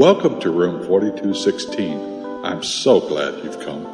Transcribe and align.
Welcome 0.00 0.40
to 0.40 0.50
room 0.50 0.86
4216. 0.86 2.42
I'm 2.42 2.62
so 2.62 3.00
glad 3.00 3.44
you've 3.44 3.60
come. 3.60 3.84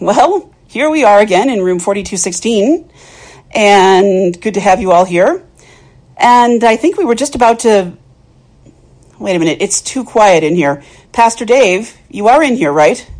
Well, 0.00 0.54
here 0.68 0.90
we 0.90 1.02
are 1.02 1.18
again 1.18 1.50
in 1.50 1.60
room 1.60 1.80
4216, 1.80 2.88
and 3.50 4.40
good 4.40 4.54
to 4.54 4.60
have 4.60 4.80
you 4.80 4.92
all 4.92 5.04
here. 5.04 5.44
And 6.16 6.62
I 6.62 6.76
think 6.76 6.96
we 6.96 7.04
were 7.04 7.16
just 7.16 7.34
about 7.34 7.58
to. 7.60 7.94
Wait 9.18 9.34
a 9.34 9.40
minute, 9.40 9.58
it's 9.60 9.80
too 9.80 10.04
quiet 10.04 10.44
in 10.44 10.54
here. 10.54 10.84
Pastor 11.10 11.44
Dave, 11.44 11.98
you 12.08 12.28
are 12.28 12.44
in 12.44 12.54
here, 12.54 12.70
right? 12.70 13.10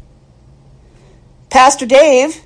Pastor 1.51 1.85
Dave? 1.85 2.45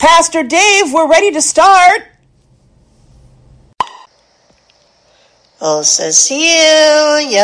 Pastor 0.00 0.42
Dave, 0.42 0.94
we're 0.94 1.06
ready 1.06 1.30
to 1.32 1.42
start. 1.42 2.00
Oh, 5.60 5.82
Cecilia. 5.82 7.42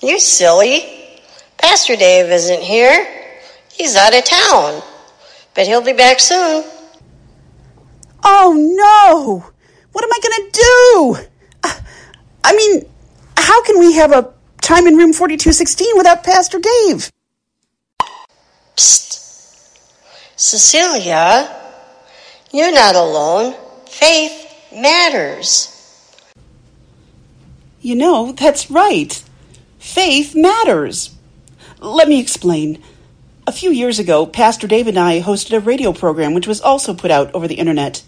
You 0.00 0.20
silly. 0.20 1.20
Pastor 1.58 1.96
Dave 1.96 2.30
isn't 2.30 2.60
here. 2.60 3.08
He's 3.72 3.96
out 3.96 4.14
of 4.16 4.24
town. 4.24 4.80
But 5.54 5.66
he'll 5.66 5.82
be 5.82 5.94
back 5.94 6.20
soon. 6.20 6.62
Oh 8.22 8.54
no! 8.54 9.50
What 9.90 10.04
am 10.04 10.12
I 10.12 10.20
gonna 10.22 10.48
do? 10.52 11.16
Uh, 11.64 11.74
I 12.44 12.54
mean, 12.54 12.88
how 13.36 13.64
can 13.64 13.80
we 13.80 13.94
have 13.94 14.12
a 14.12 14.32
time 14.60 14.86
in 14.86 14.94
room 14.96 15.12
4216 15.12 15.96
without 15.96 16.22
Pastor 16.22 16.60
Dave? 16.60 17.10
Psst. 18.76 19.21
Cecilia, 20.44 21.48
you're 22.50 22.74
not 22.74 22.96
alone. 22.96 23.54
Faith 23.86 24.52
matters. 24.74 25.68
You 27.80 27.94
know, 27.94 28.32
that's 28.32 28.68
right. 28.68 29.22
Faith 29.78 30.34
matters. 30.34 31.14
Let 31.78 32.08
me 32.08 32.18
explain. 32.18 32.82
A 33.46 33.52
few 33.52 33.70
years 33.70 34.00
ago, 34.00 34.26
Pastor 34.26 34.66
Dave 34.66 34.88
and 34.88 34.98
I 34.98 35.20
hosted 35.20 35.56
a 35.56 35.60
radio 35.60 35.92
program 35.92 36.34
which 36.34 36.48
was 36.48 36.60
also 36.60 36.92
put 36.92 37.12
out 37.12 37.32
over 37.36 37.46
the 37.46 37.54
internet. 37.54 38.02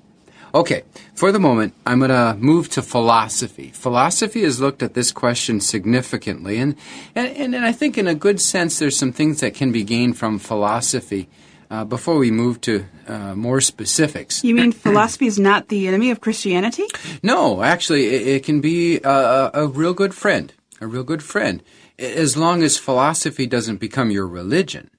Okay, 0.56 0.84
for 1.16 1.34
the 1.34 1.40
moment, 1.40 1.74
I'm 1.86 2.00
going 2.00 2.12
to 2.12 2.34
move 2.40 2.70
to 2.70 2.82
philosophy. 2.82 3.72
Philosophy 3.72 4.44
has 4.44 4.62
looked 4.62 4.82
at 4.82 4.94
this 4.94 5.12
question 5.12 5.60
significantly, 5.60 6.60
and, 6.60 6.78
and, 7.14 7.54
and 7.54 7.66
I 7.66 7.74
think, 7.74 7.98
in 7.98 8.08
a 8.08 8.16
good 8.16 8.40
sense, 8.40 8.80
there's 8.80 8.96
some 8.96 9.12
things 9.12 9.42
that 9.42 9.54
can 9.54 9.74
be 9.74 9.84
gained 9.84 10.18
from 10.18 10.40
philosophy 10.40 11.28
uh, 11.70 11.84
before 11.84 12.18
we 12.18 12.32
move 12.32 12.62
to 12.62 12.86
uh, 13.06 13.36
more 13.36 13.60
specifics. 13.60 14.46
You 14.46 14.56
mean 14.56 14.72
philosophy 14.88 15.28
is 15.28 15.38
not 15.38 15.68
the 15.68 15.90
enemy 15.90 16.10
of 16.10 16.22
Christianity? 16.22 16.86
No, 17.22 17.62
actually, 17.62 18.06
it, 18.06 18.28
it 18.28 18.44
can 18.46 18.62
be 18.62 19.02
a, 19.04 19.52
a 19.54 19.68
real 19.68 19.94
good 19.94 20.14
friend. 20.14 20.54
A 20.86 20.88
real 20.88 21.04
good 21.04 21.24
friend. 21.24 21.64
As 21.98 22.38
long 22.38 22.62
as 22.62 22.78
philosophy 22.78 23.48
doesn't 23.48 23.78
become 23.78 24.12
your 24.12 24.28
religion. 24.28 24.92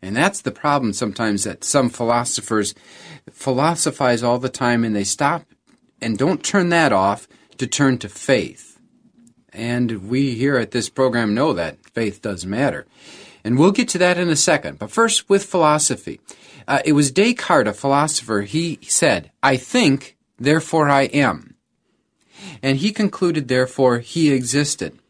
And 0.00 0.14
that's 0.14 0.40
the 0.40 0.52
problem 0.52 0.92
sometimes 0.92 1.42
that 1.42 1.64
some 1.64 1.90
philosophers 1.90 2.72
philosophize 3.32 4.22
all 4.22 4.38
the 4.38 4.48
time 4.48 4.84
and 4.84 4.94
they 4.94 5.02
stop 5.02 5.44
and 6.00 6.16
don't 6.16 6.44
turn 6.44 6.68
that 6.68 6.92
off 6.92 7.26
to 7.58 7.66
turn 7.66 7.98
to 7.98 8.08
faith. 8.08 8.78
And 9.52 10.08
we 10.08 10.34
here 10.34 10.56
at 10.56 10.70
this 10.70 10.88
program 10.88 11.34
know 11.34 11.52
that 11.52 11.84
faith 11.90 12.22
does 12.22 12.46
matter. 12.46 12.86
And 13.42 13.58
we'll 13.58 13.72
get 13.72 13.88
to 13.88 13.98
that 13.98 14.18
in 14.18 14.28
a 14.28 14.36
second. 14.36 14.78
But 14.78 14.92
first, 14.92 15.28
with 15.28 15.44
philosophy. 15.44 16.20
Uh, 16.68 16.78
it 16.84 16.92
was 16.92 17.10
Descartes, 17.10 17.66
a 17.66 17.72
philosopher, 17.72 18.42
he 18.42 18.78
said, 18.82 19.32
I 19.42 19.56
think, 19.56 20.16
therefore 20.38 20.88
I 20.88 21.06
am. 21.06 21.56
And 22.62 22.78
he 22.78 22.92
concluded, 22.92 23.48
therefore, 23.48 23.98
he 23.98 24.32
existed. 24.32 25.00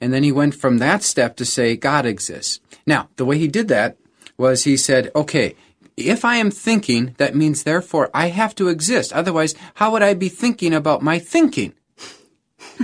And 0.00 0.12
then 0.12 0.22
he 0.22 0.32
went 0.32 0.54
from 0.54 0.78
that 0.78 1.02
step 1.02 1.36
to 1.36 1.44
say, 1.44 1.76
God 1.76 2.06
exists. 2.06 2.60
Now, 2.86 3.08
the 3.16 3.24
way 3.24 3.38
he 3.38 3.48
did 3.48 3.68
that 3.68 3.96
was 4.38 4.64
he 4.64 4.76
said, 4.76 5.10
okay, 5.14 5.54
if 5.96 6.24
I 6.24 6.36
am 6.36 6.50
thinking, 6.50 7.14
that 7.18 7.34
means 7.34 7.62
therefore 7.62 8.10
I 8.14 8.28
have 8.28 8.54
to 8.56 8.68
exist. 8.68 9.12
Otherwise, 9.12 9.54
how 9.74 9.92
would 9.92 10.02
I 10.02 10.14
be 10.14 10.28
thinking 10.28 10.72
about 10.72 11.02
my 11.02 11.18
thinking? 11.18 11.74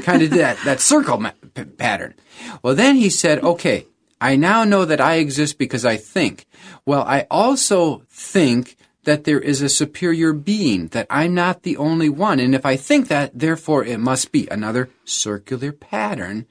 kind 0.03 0.22
of 0.22 0.31
that, 0.31 0.59
that 0.65 0.81
circle 0.81 1.19
ma- 1.19 1.32
p- 1.54 1.65
pattern. 1.65 2.15
Well, 2.62 2.75
then 2.75 2.97
he 2.97 3.10
said, 3.10 3.43
okay, 3.43 3.87
I 4.21 4.37
now 4.37 4.65
know 4.65 4.84
that 4.84 5.00
I 5.00 5.16
exist 5.16 5.59
because 5.59 5.84
I 5.84 5.97
think. 5.97 6.47
Well, 6.84 7.03
I 7.03 7.27
also 7.31 8.03
think 8.09 8.77
that 9.04 9.25
there 9.25 9.41
is 9.41 9.62
a 9.62 9.69
superior 9.69 10.33
being, 10.33 10.88
that 10.88 11.06
I'm 11.09 11.34
not 11.34 11.62
the 11.62 11.77
only 11.77 12.09
one. 12.09 12.41
And 12.41 12.54
if 12.54 12.66
I 12.66 12.77
think 12.77 13.09
that, 13.09 13.38
therefore 13.38 13.84
it 13.84 14.00
must 14.00 14.33
be 14.33 14.48
another 14.50 14.91
circular 15.04 15.72
pattern. 15.72 16.47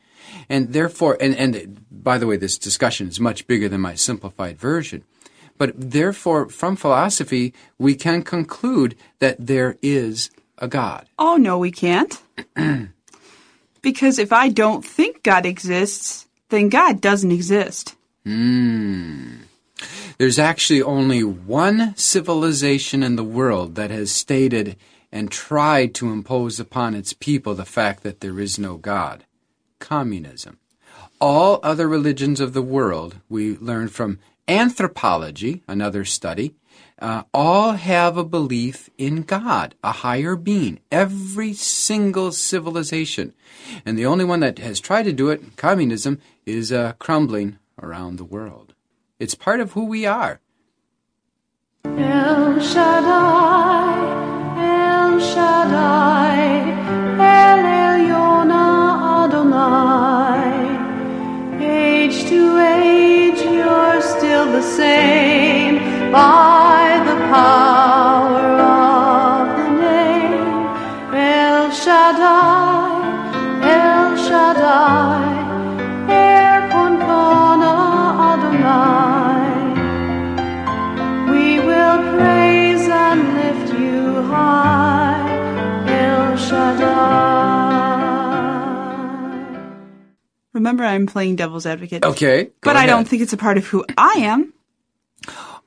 And 0.50 0.74
therefore, 0.74 1.18
and, 1.20 1.36
and 1.36 1.86
by 1.92 2.18
the 2.18 2.28
way, 2.28 2.38
this 2.38 2.58
discussion 2.58 3.08
is 3.08 3.20
much 3.20 3.48
bigger 3.48 3.70
than 3.70 3.82
my 3.82 3.96
simplified 3.96 4.58
version. 4.58 5.04
But 5.58 5.74
therefore, 5.76 6.50
from 6.50 6.76
philosophy, 6.76 7.54
we 7.78 7.96
can 7.96 8.24
conclude 8.24 8.96
that 9.20 9.38
there 9.40 9.78
is 9.82 10.30
a 10.58 10.68
God. 10.68 11.08
Oh, 11.18 11.38
no, 11.38 11.58
we 11.58 11.72
can't. 11.72 12.22
because 13.82 14.20
if 14.20 14.34
I 14.34 14.50
don't 14.50 14.84
think 14.84 15.24
God 15.24 15.46
exists, 15.46 16.28
then 16.50 16.70
God 16.70 17.02
doesn't 17.02 17.32
exist. 17.32 17.96
Hmm. 18.26 19.38
There's 20.18 20.40
actually 20.40 20.82
only 20.82 21.24
one 21.24 21.96
civilization 21.98 23.04
in 23.04 23.16
the 23.16 23.24
world 23.24 23.76
that 23.76 23.92
has 23.92 24.12
stated 24.12 24.78
and 25.12 25.32
tried 25.32 25.94
to 25.96 26.10
impose 26.10 26.60
upon 26.60 26.96
its 26.96 27.14
people 27.14 27.54
the 27.54 27.66
fact 27.66 28.04
that 28.04 28.22
there 28.22 28.40
is 28.40 28.58
no 28.58 28.78
God 28.78 29.25
communism. 29.88 30.58
All 31.22 31.60
other 31.62 31.88
religions 31.88 32.40
of 32.40 32.54
the 32.54 32.62
world, 32.62 33.18
we 33.30 33.58
learn 33.58 33.88
from 33.88 34.20
anthropology, 34.48 35.64
another 35.68 36.04
study, 36.06 36.56
uh, 37.00 37.24
all 37.34 37.74
have 37.74 38.18
a 38.18 38.24
belief 38.24 38.90
in 38.98 39.22
God, 39.24 39.76
a 39.84 39.92
higher 39.92 40.36
being. 40.36 40.80
Every 40.92 41.54
single 41.54 42.32
civilization. 42.32 43.34
And 43.86 43.98
the 43.98 44.06
only 44.06 44.26
one 44.26 44.40
that 44.40 44.60
has 44.60 44.80
tried 44.80 45.04
to 45.04 45.14
do 45.14 45.30
it, 45.30 45.56
communism, 45.56 46.20
is 46.46 46.72
uh, 46.72 46.94
crumbling 46.98 47.60
around 47.82 48.18
the 48.18 48.24
world. 48.24 48.74
It's 49.20 49.36
part 49.36 49.60
of 49.60 49.74
who 49.74 49.86
we 49.86 50.06
are. 50.06 50.40
El 51.86 52.60
Shaddai, 52.60 54.06
El 54.58 55.20
Shaddai, 55.20 56.85
the 64.56 64.62
same 64.62 65.76
by 66.14 67.04
the 67.06 67.16
power 67.28 67.95
Remember, 90.66 90.84
I'm 90.84 91.06
playing 91.06 91.36
devil's 91.36 91.68
advocate. 91.68 92.04
Okay. 92.04 92.50
But 92.62 92.76
I 92.76 92.88
don't 92.88 93.08
think 93.08 93.22
it's 93.22 93.34
a 93.34 93.38
part 93.38 93.60
of 93.60 93.68
who 93.68 93.86
I 94.00 94.16
am. 94.18 94.52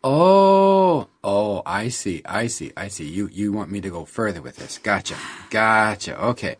Oh, 0.03 1.06
oh, 1.23 1.62
I 1.65 1.87
see, 1.89 2.21
I 2.25 2.49
see, 2.49 2.73
I 2.77 2.89
see. 2.89 3.06
You 3.06 3.29
you 3.33 3.53
want 3.53 3.71
me 3.71 3.81
to 3.81 3.91
go 3.91 4.05
further 4.05 4.43
with 4.43 4.56
this? 4.56 4.79
Gotcha, 4.79 5.15
gotcha. 5.50 6.21
Okay. 6.21 6.56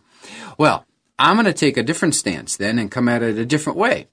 Well, 0.57 0.87
I'm 1.19 1.35
going 1.35 1.47
to 1.47 1.53
take 1.53 1.77
a 1.77 1.83
different 1.83 2.15
stance 2.15 2.57
then 2.57 2.79
and 2.79 2.93
come 2.93 3.09
at 3.09 3.25
it 3.25 3.39
a 3.39 3.45
different 3.45 3.77
way. 3.77 4.07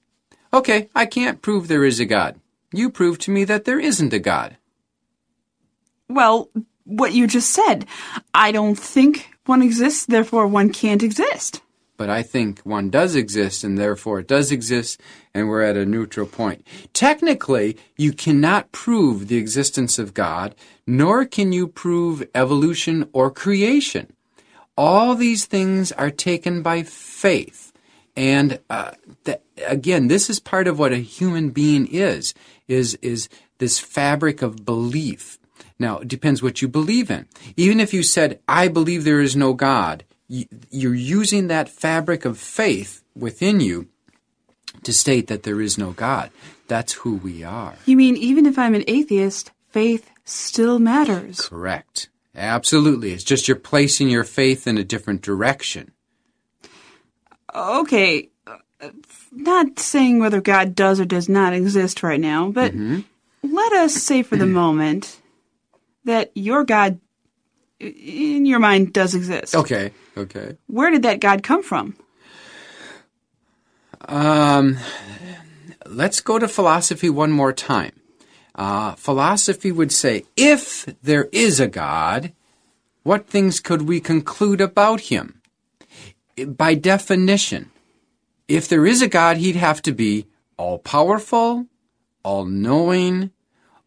Okay, 0.52 0.88
I 0.92 1.06
can't 1.06 1.40
prove 1.40 1.68
there 1.68 1.84
is 1.84 2.00
a 2.00 2.04
God. 2.04 2.40
You 2.72 2.90
prove 2.90 3.18
to 3.20 3.30
me 3.30 3.44
that 3.44 3.64
there 3.64 3.78
isn't 3.78 4.12
a 4.12 4.18
God. 4.18 4.56
Well, 6.08 6.50
what 6.82 7.12
you 7.12 7.28
just 7.28 7.50
said. 7.50 7.86
I 8.34 8.50
don't 8.50 8.74
think 8.74 9.28
one 9.44 9.62
exists, 9.62 10.04
therefore 10.04 10.48
one 10.48 10.72
can't 10.72 11.04
exist. 11.04 11.62
But 11.96 12.10
I 12.10 12.22
think 12.22 12.60
one 12.60 12.90
does 12.90 13.14
exist, 13.14 13.64
and 13.64 13.78
therefore 13.78 14.20
it 14.20 14.28
does 14.28 14.52
exist, 14.52 15.00
and 15.32 15.48
we're 15.48 15.62
at 15.62 15.76
a 15.76 15.86
neutral 15.86 16.26
point. 16.26 16.66
Technically, 16.92 17.76
you 17.96 18.12
cannot 18.12 18.72
prove 18.72 19.28
the 19.28 19.38
existence 19.38 19.98
of 19.98 20.14
God, 20.14 20.54
nor 20.86 21.24
can 21.24 21.52
you 21.52 21.66
prove 21.66 22.28
evolution 22.34 23.08
or 23.12 23.30
creation. 23.30 24.12
All 24.76 25.14
these 25.14 25.46
things 25.46 25.90
are 25.92 26.10
taken 26.10 26.62
by 26.62 26.82
faith. 26.82 27.72
And 28.14 28.60
uh, 28.68 28.92
th- 29.24 29.40
again, 29.66 30.08
this 30.08 30.28
is 30.28 30.40
part 30.40 30.68
of 30.68 30.78
what 30.78 30.92
a 30.92 30.98
human 30.98 31.50
being 31.50 31.86
is, 31.86 32.34
is, 32.68 32.94
is 33.02 33.28
this 33.58 33.78
fabric 33.78 34.42
of 34.42 34.64
belief. 34.64 35.38
Now, 35.78 35.98
it 35.98 36.08
depends 36.08 36.42
what 36.42 36.62
you 36.62 36.68
believe 36.68 37.10
in. 37.10 37.26
Even 37.56 37.80
if 37.80 37.92
you 37.92 38.02
said, 38.02 38.40
I 38.48 38.68
believe 38.68 39.04
there 39.04 39.20
is 39.20 39.36
no 39.36 39.52
God, 39.52 40.04
you're 40.28 40.94
using 40.94 41.48
that 41.48 41.68
fabric 41.68 42.24
of 42.24 42.38
faith 42.38 43.02
within 43.14 43.60
you 43.60 43.88
to 44.82 44.92
state 44.92 45.28
that 45.28 45.44
there 45.44 45.60
is 45.60 45.78
no 45.78 45.92
God. 45.92 46.30
That's 46.68 46.94
who 46.94 47.16
we 47.16 47.44
are. 47.44 47.74
You 47.86 47.96
mean 47.96 48.16
even 48.16 48.46
if 48.46 48.58
I'm 48.58 48.74
an 48.74 48.84
atheist, 48.88 49.52
faith 49.70 50.10
still 50.24 50.78
matters? 50.78 51.40
Correct. 51.40 52.08
Absolutely. 52.34 53.12
It's 53.12 53.24
just 53.24 53.48
you're 53.48 53.56
placing 53.56 54.08
your 54.08 54.24
faith 54.24 54.66
in 54.66 54.76
a 54.76 54.84
different 54.84 55.22
direction. 55.22 55.92
Okay, 57.54 58.28
not 59.32 59.78
saying 59.78 60.18
whether 60.18 60.40
God 60.40 60.74
does 60.74 61.00
or 61.00 61.04
does 61.04 61.28
not 61.28 61.54
exist 61.54 62.02
right 62.02 62.20
now, 62.20 62.50
but 62.50 62.72
mm-hmm. 62.72 63.00
let 63.42 63.72
us 63.72 63.94
say 63.94 64.22
for 64.22 64.36
the 64.36 64.46
moment 64.62 65.20
that 66.04 66.30
your 66.34 66.64
God, 66.64 67.00
in 67.78 68.46
your 68.46 68.58
mind, 68.58 68.92
does 68.92 69.14
exist. 69.14 69.54
Okay. 69.54 69.92
Okay. 70.16 70.56
Where 70.66 70.90
did 70.90 71.02
that 71.02 71.20
God 71.20 71.42
come 71.42 71.62
from? 71.62 71.96
Um, 74.08 74.78
let's 75.84 76.20
go 76.20 76.38
to 76.38 76.48
philosophy 76.48 77.10
one 77.10 77.32
more 77.32 77.52
time. 77.52 77.92
Uh, 78.54 78.94
philosophy 78.94 79.70
would 79.70 79.92
say, 79.92 80.24
if 80.36 80.86
there 81.02 81.28
is 81.32 81.60
a 81.60 81.66
God, 81.66 82.32
what 83.02 83.26
things 83.26 83.60
could 83.60 83.82
we 83.82 84.00
conclude 84.00 84.60
about 84.60 85.00
him? 85.12 85.42
By 86.46 86.74
definition, 86.74 87.70
if 88.48 88.68
there 88.68 88.86
is 88.86 89.02
a 89.02 89.08
God, 89.08 89.36
he'd 89.36 89.56
have 89.56 89.82
to 89.82 89.92
be 89.92 90.26
all 90.56 90.78
powerful, 90.78 91.66
all 92.22 92.46
knowing, 92.46 93.30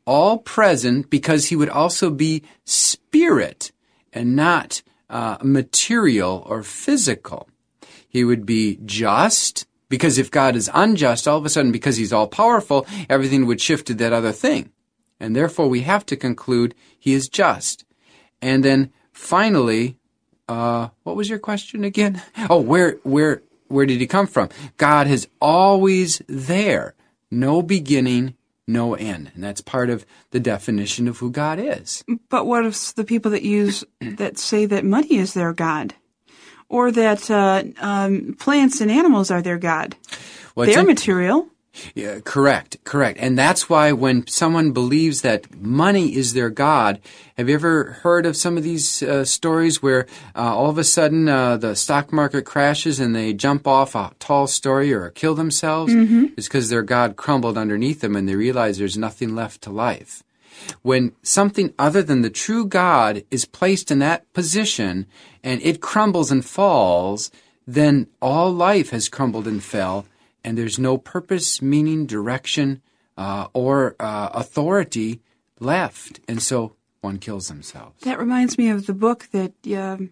all 0.06 0.38
present, 0.38 1.10
because 1.10 1.48
he 1.48 1.56
would 1.56 1.70
also 1.70 2.10
be 2.12 2.44
spirit 2.66 3.72
and 4.14 4.36
not 4.36 4.82
uh, 5.10 5.38
material 5.42 6.44
or 6.48 6.64
physical. 6.64 7.50
He 8.08 8.24
would 8.24 8.46
be 8.46 8.80
just, 8.86 9.68
because 9.88 10.18
if 10.18 10.32
God 10.32 10.56
is 10.56 10.70
unjust, 10.74 11.28
all 11.28 11.38
of 11.38 11.46
a 11.46 11.50
sudden, 11.50 11.72
because 11.72 11.98
he's 11.98 12.14
all 12.14 12.28
powerful, 12.28 12.88
everything 13.10 13.46
would 13.46 13.62
shift 13.62 13.88
to 13.88 13.94
that 13.96 14.14
other 14.14 14.32
thing. 14.32 14.72
And 15.20 15.36
therefore, 15.36 15.68
we 15.68 15.82
have 15.82 16.06
to 16.08 16.16
conclude 16.16 16.76
he 16.98 17.14
is 17.14 17.28
just. 17.30 17.86
And 18.42 18.64
then 18.64 18.92
finally, 19.12 19.98
uh, 20.48 20.90
what 21.04 21.16
was 21.16 21.30
your 21.30 21.40
question 21.40 21.84
again? 21.84 22.22
Oh, 22.50 22.60
where, 22.60 22.98
where, 23.04 23.44
where 23.68 23.86
did 23.86 24.00
he 24.00 24.08
come 24.08 24.28
from? 24.28 24.50
God 24.78 25.08
is 25.08 25.28
always 25.40 26.22
there. 26.28 26.96
No 27.30 27.62
beginning, 27.62 28.36
no 28.70 28.94
end. 28.94 29.32
And 29.36 29.44
that's 29.44 29.62
part 29.62 29.90
of 29.90 30.06
the 30.32 30.40
definition 30.40 31.08
of 31.08 31.18
who 31.18 31.30
God 31.32 31.60
is. 31.60 32.04
But 32.30 32.46
what 32.46 32.66
if 32.66 32.94
the 32.96 33.04
people 33.04 33.32
that 33.32 33.44
use 33.44 33.84
that 34.00 34.38
say 34.38 34.66
that 34.68 34.86
money 34.86 35.18
is 35.18 35.34
their 35.34 35.52
God, 35.54 35.96
or 36.70 36.92
that 36.92 37.30
uh, 37.30 37.64
um, 37.82 38.36
plants 38.40 38.80
and 38.80 38.90
animals 38.92 39.32
are 39.32 39.42
their 39.42 39.58
God? 39.58 39.98
Well, 40.56 40.66
They're 40.68 40.82
in- 40.82 40.86
material. 40.86 41.48
Yeah, 41.96 42.20
correct, 42.24 42.84
correct. 42.84 43.20
And 43.22 43.38
that's 43.38 43.70
why 43.70 43.92
when 43.92 44.28
someone 44.28 44.72
believes 44.72 45.22
that 45.22 45.56
money 45.56 46.16
is 46.16 46.34
their 46.34 46.50
God, 46.50 47.00
have 47.38 47.50
you 47.50 47.56
ever 47.56 47.98
heard 48.04 48.26
of 48.26 48.36
some 48.36 48.58
of 48.58 48.64
these 48.64 49.02
uh, 49.02 49.24
stories 49.26 49.82
where 49.82 50.06
uh, 50.36 50.56
all 50.56 50.70
of 50.70 50.78
a 50.78 50.84
sudden 50.84 51.28
uh, 51.30 51.58
the 51.58 51.76
stock 51.76 52.12
market 52.12 52.44
crashes 52.46 53.00
and 53.00 53.16
they 53.16 53.34
jump 53.34 53.68
off 53.68 53.96
a 53.96 54.12
tall 54.20 54.48
story 54.48 54.94
or 54.94 55.10
kill 55.12 55.36
themselves? 55.36 55.94
It's 56.38 56.48
because 56.48 56.70
their 56.70 56.84
God 56.84 57.16
crumbled 57.16 57.58
underneath 57.58 58.02
them 58.02 58.16
and 58.16 58.28
they 58.28 58.36
realize 58.36 58.78
there's 58.78 58.98
nothing 58.98 59.36
left 59.36 59.62
to 59.64 59.70
life. 59.70 60.24
When 60.82 61.14
something 61.24 61.74
other 61.80 62.04
than 62.04 62.22
the 62.22 62.30
true 62.30 62.66
God 62.66 63.24
is 63.32 63.46
placed 63.46 63.92
in 63.92 64.00
that 64.00 64.32
position 64.34 65.06
and 65.44 65.62
it 65.62 65.80
crumbles 65.82 66.32
and 66.32 66.44
falls, 66.44 67.32
then 67.66 68.08
all 68.22 68.52
life 68.52 68.90
has 68.90 69.10
crumbled 69.10 69.48
and 69.48 69.64
fell, 69.64 70.06
and 70.44 70.58
there's 70.58 70.80
no 70.80 70.98
purpose, 70.98 71.62
meaning, 71.62 72.06
direction, 72.06 72.82
uh, 73.18 73.48
or 73.54 73.96
uh, 74.00 74.30
authority 74.34 75.22
left. 75.60 76.20
And 76.28 76.42
so 76.42 76.76
one 77.02 77.18
kills 77.18 77.48
themselves. 77.48 78.02
That 78.02 78.20
reminds 78.20 78.58
me 78.58 78.70
of 78.70 78.86
the 78.86 78.94
book 78.94 79.28
that 79.32 79.54
um, 79.76 80.12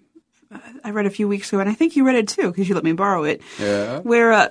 I 0.83 0.91
read 0.91 1.05
a 1.05 1.09
few 1.09 1.27
weeks 1.27 1.49
ago, 1.51 1.59
and 1.59 1.69
I 1.69 1.73
think 1.73 1.95
you 1.95 2.05
read 2.05 2.15
it 2.15 2.27
too 2.27 2.47
because 2.47 2.67
you 2.69 2.75
let 2.75 2.83
me 2.83 2.93
borrow 2.93 3.23
it. 3.23 3.41
Yeah. 3.59 3.99
Where 3.99 4.31
uh, 4.31 4.49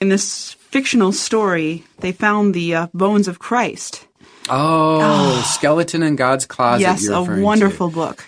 in 0.00 0.08
this 0.08 0.52
fictional 0.54 1.12
story, 1.12 1.84
they 1.98 2.12
found 2.12 2.54
the 2.54 2.74
uh, 2.74 2.86
bones 2.94 3.28
of 3.28 3.38
Christ. 3.38 4.06
Oh, 4.48 5.42
Skeleton 5.54 6.02
in 6.02 6.16
God's 6.16 6.46
Closet. 6.46 6.82
yes, 6.82 7.08
a 7.08 7.20
referring 7.20 7.38
to. 7.40 7.44
wonderful 7.44 7.90
book. 7.90 8.24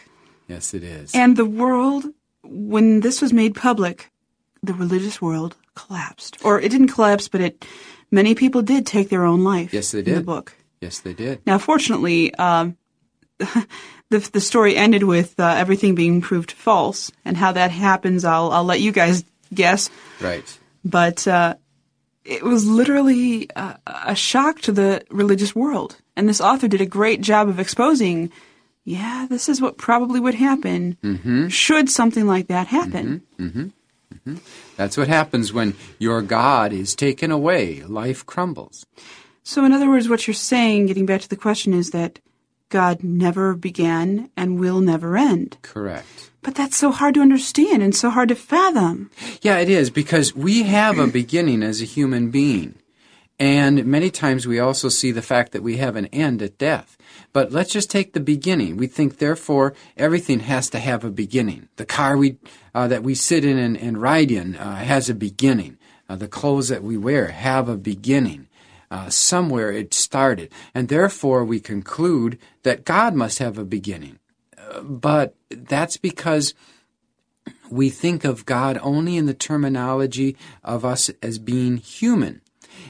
Yes, 0.48 0.74
it 0.74 0.82
is. 0.82 1.14
And 1.14 1.36
the 1.36 1.44
world, 1.44 2.06
when 2.42 3.00
this 3.00 3.22
was 3.22 3.32
made 3.32 3.54
public, 3.54 4.10
the 4.62 4.74
religious 4.74 5.22
world 5.22 5.56
collapsed. 5.82 6.38
Or 6.44 6.60
it 6.60 6.70
didn't 6.70 6.88
collapse, 6.96 7.28
but 7.28 7.40
it 7.40 7.64
many 8.10 8.34
people 8.34 8.62
did 8.62 8.86
take 8.86 9.08
their 9.08 9.24
own 9.24 9.44
life. 9.44 9.72
Yes, 9.72 9.92
they 9.92 10.00
In 10.00 10.14
the 10.14 10.20
book. 10.34 10.52
yes, 10.80 11.00
they 11.00 11.14
did. 11.14 11.40
Now, 11.46 11.58
fortunately, 11.58 12.34
um, 12.34 12.76
the 13.38 14.18
the 14.32 14.40
story 14.40 14.76
ended 14.76 15.02
with 15.02 15.38
uh, 15.38 15.54
everything 15.56 15.94
being 15.94 16.20
proved 16.20 16.52
false, 16.52 17.10
and 17.24 17.36
how 17.36 17.52
that 17.52 17.70
happens, 17.70 18.24
I'll 18.24 18.50
I'll 18.50 18.64
let 18.64 18.80
you 18.80 18.92
guys 18.92 19.24
guess. 19.54 19.90
Right. 20.20 20.58
But 20.84 21.26
uh, 21.28 21.54
it 22.24 22.42
was 22.42 22.66
literally 22.66 23.48
a, 23.56 23.78
a 23.86 24.14
shock 24.14 24.60
to 24.62 24.72
the 24.72 25.02
religious 25.10 25.54
world, 25.54 25.96
and 26.16 26.28
this 26.28 26.40
author 26.40 26.68
did 26.68 26.80
a 26.80 26.86
great 26.86 27.20
job 27.20 27.48
of 27.48 27.58
exposing. 27.60 28.30
Yeah, 28.84 29.26
this 29.28 29.48
is 29.50 29.60
what 29.60 29.76
probably 29.76 30.18
would 30.18 30.34
happen 30.34 30.96
Mm-hmm. 31.02 31.48
should 31.48 31.90
something 31.90 32.26
like 32.26 32.48
that 32.48 32.68
happen. 32.68 33.20
That's 34.76 34.96
what 34.96 35.08
happens 35.08 35.52
when 35.52 35.74
your 35.98 36.22
God 36.22 36.72
is 36.72 36.94
taken 36.94 37.30
away. 37.30 37.82
Life 37.82 38.24
crumbles. 38.24 38.86
So, 39.42 39.64
in 39.64 39.72
other 39.72 39.88
words, 39.88 40.08
what 40.08 40.26
you're 40.26 40.34
saying, 40.34 40.86
getting 40.86 41.06
back 41.06 41.22
to 41.22 41.28
the 41.28 41.36
question, 41.36 41.72
is 41.72 41.90
that 41.90 42.20
God 42.68 43.02
never 43.02 43.54
began 43.54 44.30
and 44.36 44.60
will 44.60 44.80
never 44.80 45.16
end. 45.16 45.56
Correct. 45.62 46.30
But 46.42 46.54
that's 46.54 46.76
so 46.76 46.92
hard 46.92 47.14
to 47.14 47.20
understand 47.20 47.82
and 47.82 47.94
so 47.94 48.10
hard 48.10 48.28
to 48.28 48.34
fathom. 48.34 49.10
Yeah, 49.42 49.58
it 49.58 49.68
is 49.68 49.90
because 49.90 50.34
we 50.34 50.64
have 50.64 50.98
a 50.98 51.06
beginning 51.06 51.62
as 51.62 51.80
a 51.80 51.86
human 51.86 52.30
being. 52.30 52.74
And 53.38 53.86
many 53.86 54.10
times 54.10 54.48
we 54.48 54.58
also 54.58 54.88
see 54.88 55.12
the 55.12 55.22
fact 55.22 55.52
that 55.52 55.62
we 55.62 55.76
have 55.76 55.94
an 55.94 56.06
end 56.06 56.42
at 56.42 56.58
death. 56.58 56.96
But 57.32 57.52
let's 57.52 57.72
just 57.72 57.90
take 57.90 58.12
the 58.12 58.20
beginning. 58.20 58.76
We 58.76 58.88
think, 58.88 59.18
therefore, 59.18 59.74
everything 59.96 60.40
has 60.40 60.68
to 60.70 60.80
have 60.80 61.04
a 61.04 61.10
beginning. 61.10 61.68
The 61.76 61.86
car 61.86 62.16
we, 62.16 62.38
uh, 62.74 62.88
that 62.88 63.04
we 63.04 63.14
sit 63.14 63.44
in 63.44 63.56
and, 63.56 63.76
and 63.76 64.02
ride 64.02 64.32
in 64.32 64.56
uh, 64.56 64.76
has 64.76 65.08
a 65.08 65.14
beginning. 65.14 65.78
Uh, 66.08 66.16
the 66.16 66.26
clothes 66.26 66.68
that 66.68 66.82
we 66.82 66.96
wear 66.96 67.28
have 67.28 67.68
a 67.68 67.76
beginning. 67.76 68.48
Uh, 68.90 69.10
somewhere 69.10 69.70
it 69.70 69.92
started. 69.94 70.50
And 70.74 70.88
therefore 70.88 71.44
we 71.44 71.60
conclude 71.60 72.38
that 72.62 72.86
God 72.86 73.14
must 73.14 73.38
have 73.38 73.58
a 73.58 73.64
beginning. 73.64 74.18
Uh, 74.56 74.80
but 74.80 75.34
that's 75.50 75.98
because 75.98 76.54
we 77.70 77.90
think 77.90 78.24
of 78.24 78.46
God 78.46 78.78
only 78.82 79.16
in 79.16 79.26
the 79.26 79.34
terminology 79.34 80.36
of 80.64 80.84
us 80.84 81.10
as 81.22 81.38
being 81.38 81.76
human. 81.76 82.40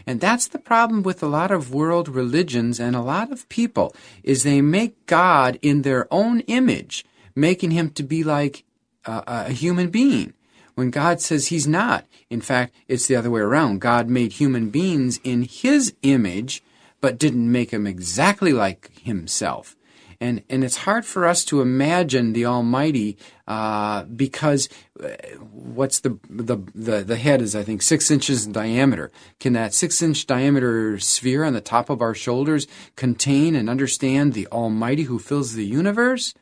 And 0.08 0.22
that's 0.22 0.48
the 0.48 0.58
problem 0.58 1.02
with 1.02 1.22
a 1.22 1.26
lot 1.26 1.50
of 1.50 1.74
world 1.74 2.08
religions 2.08 2.80
and 2.80 2.96
a 2.96 3.02
lot 3.02 3.30
of 3.30 3.46
people 3.50 3.94
is 4.22 4.42
they 4.42 4.62
make 4.62 5.04
God 5.04 5.58
in 5.60 5.82
their 5.82 6.08
own 6.10 6.40
image, 6.48 7.04
making 7.36 7.72
him 7.72 7.90
to 7.90 8.02
be 8.02 8.24
like 8.24 8.64
uh, 9.04 9.20
a 9.26 9.52
human 9.52 9.90
being. 9.90 10.32
When 10.76 10.88
God 10.88 11.20
says 11.20 11.48
he's 11.48 11.68
not. 11.68 12.06
In 12.30 12.40
fact, 12.40 12.74
it's 12.88 13.06
the 13.06 13.16
other 13.16 13.30
way 13.30 13.42
around. 13.42 13.82
God 13.82 14.08
made 14.08 14.32
human 14.32 14.70
beings 14.70 15.20
in 15.24 15.42
his 15.42 15.92
image, 16.00 16.62
but 17.02 17.18
didn't 17.18 17.52
make 17.52 17.72
them 17.72 17.86
exactly 17.86 18.54
like 18.54 18.90
himself. 19.02 19.76
And, 20.20 20.42
and 20.50 20.64
it's 20.64 20.78
hard 20.78 21.04
for 21.06 21.26
us 21.26 21.44
to 21.44 21.60
imagine 21.60 22.32
the 22.32 22.44
Almighty 22.44 23.16
uh, 23.46 24.02
because 24.04 24.68
uh, 25.02 25.10
what's 25.52 26.00
the, 26.00 26.18
the 26.28 26.56
the 26.74 27.04
the 27.04 27.16
head 27.16 27.40
is 27.40 27.54
I 27.54 27.62
think 27.62 27.82
six 27.82 28.10
inches 28.10 28.44
in 28.44 28.52
diameter. 28.52 29.12
Can 29.38 29.52
that 29.52 29.72
six 29.74 30.02
inch 30.02 30.26
diameter 30.26 30.98
sphere 30.98 31.44
on 31.44 31.52
the 31.52 31.60
top 31.60 31.88
of 31.88 32.02
our 32.02 32.14
shoulders 32.14 32.66
contain 32.96 33.54
and 33.54 33.70
understand 33.70 34.32
the 34.32 34.48
Almighty 34.48 35.04
who 35.04 35.20
fills 35.20 35.54
the 35.54 35.64
universe? 35.64 36.34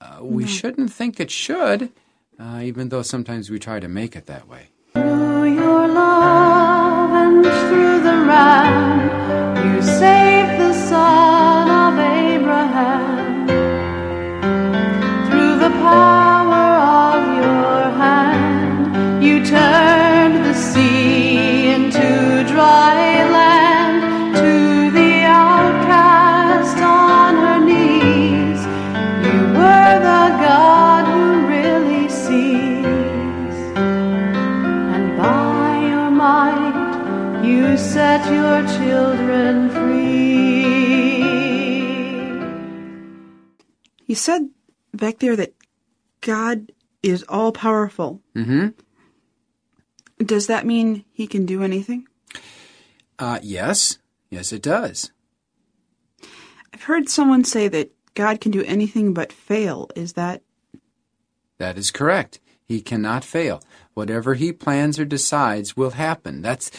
Uh, 0.00 0.18
we 0.22 0.46
shouldn't 0.46 0.92
think 0.92 1.20
it 1.20 1.30
should, 1.30 1.90
uh, 2.38 2.60
even 2.62 2.88
though 2.88 3.02
sometimes 3.02 3.50
we 3.50 3.58
try 3.58 3.80
to 3.80 3.88
make 3.88 4.16
it 4.16 4.26
that 4.26 4.48
way. 4.48 4.68
Through 4.94 5.54
your 5.54 5.88
love 5.88 7.10
and 7.10 7.44
through 7.44 8.02
the 8.02 8.16
ram, 8.26 9.74
you 9.74 9.82
saved 9.82 10.53
You 44.14 44.18
said 44.18 44.50
back 44.92 45.18
there 45.18 45.34
that 45.34 45.54
God 46.20 46.70
is 47.02 47.24
all 47.28 47.50
powerful. 47.50 48.22
hmm 48.32 48.68
Does 50.18 50.46
that 50.46 50.64
mean 50.64 51.04
he 51.12 51.26
can 51.26 51.44
do 51.46 51.64
anything? 51.64 52.06
Uh, 53.18 53.40
yes, 53.42 53.98
yes, 54.30 54.52
it 54.52 54.62
does. 54.62 55.10
I've 56.72 56.84
heard 56.84 57.08
someone 57.08 57.42
say 57.42 57.66
that 57.66 57.90
God 58.14 58.40
can 58.40 58.52
do 58.52 58.62
anything 58.62 59.14
but 59.14 59.32
fail. 59.32 59.90
Is 59.96 60.12
that 60.12 60.42
That 61.58 61.76
is 61.76 61.90
correct. 61.90 62.38
He 62.64 62.80
cannot 62.82 63.24
fail. 63.24 63.64
Whatever 63.94 64.34
he 64.34 64.52
plans 64.52 64.96
or 64.96 65.04
decides 65.04 65.76
will 65.76 65.90
happen. 65.90 66.40
That's 66.40 66.70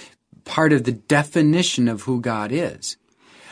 part 0.45 0.71
of 0.71 0.85
the 0.85 0.93
definition 0.93 1.89
of 1.89 2.03
who 2.03 2.21
God 2.21 2.53
is. 2.53 2.95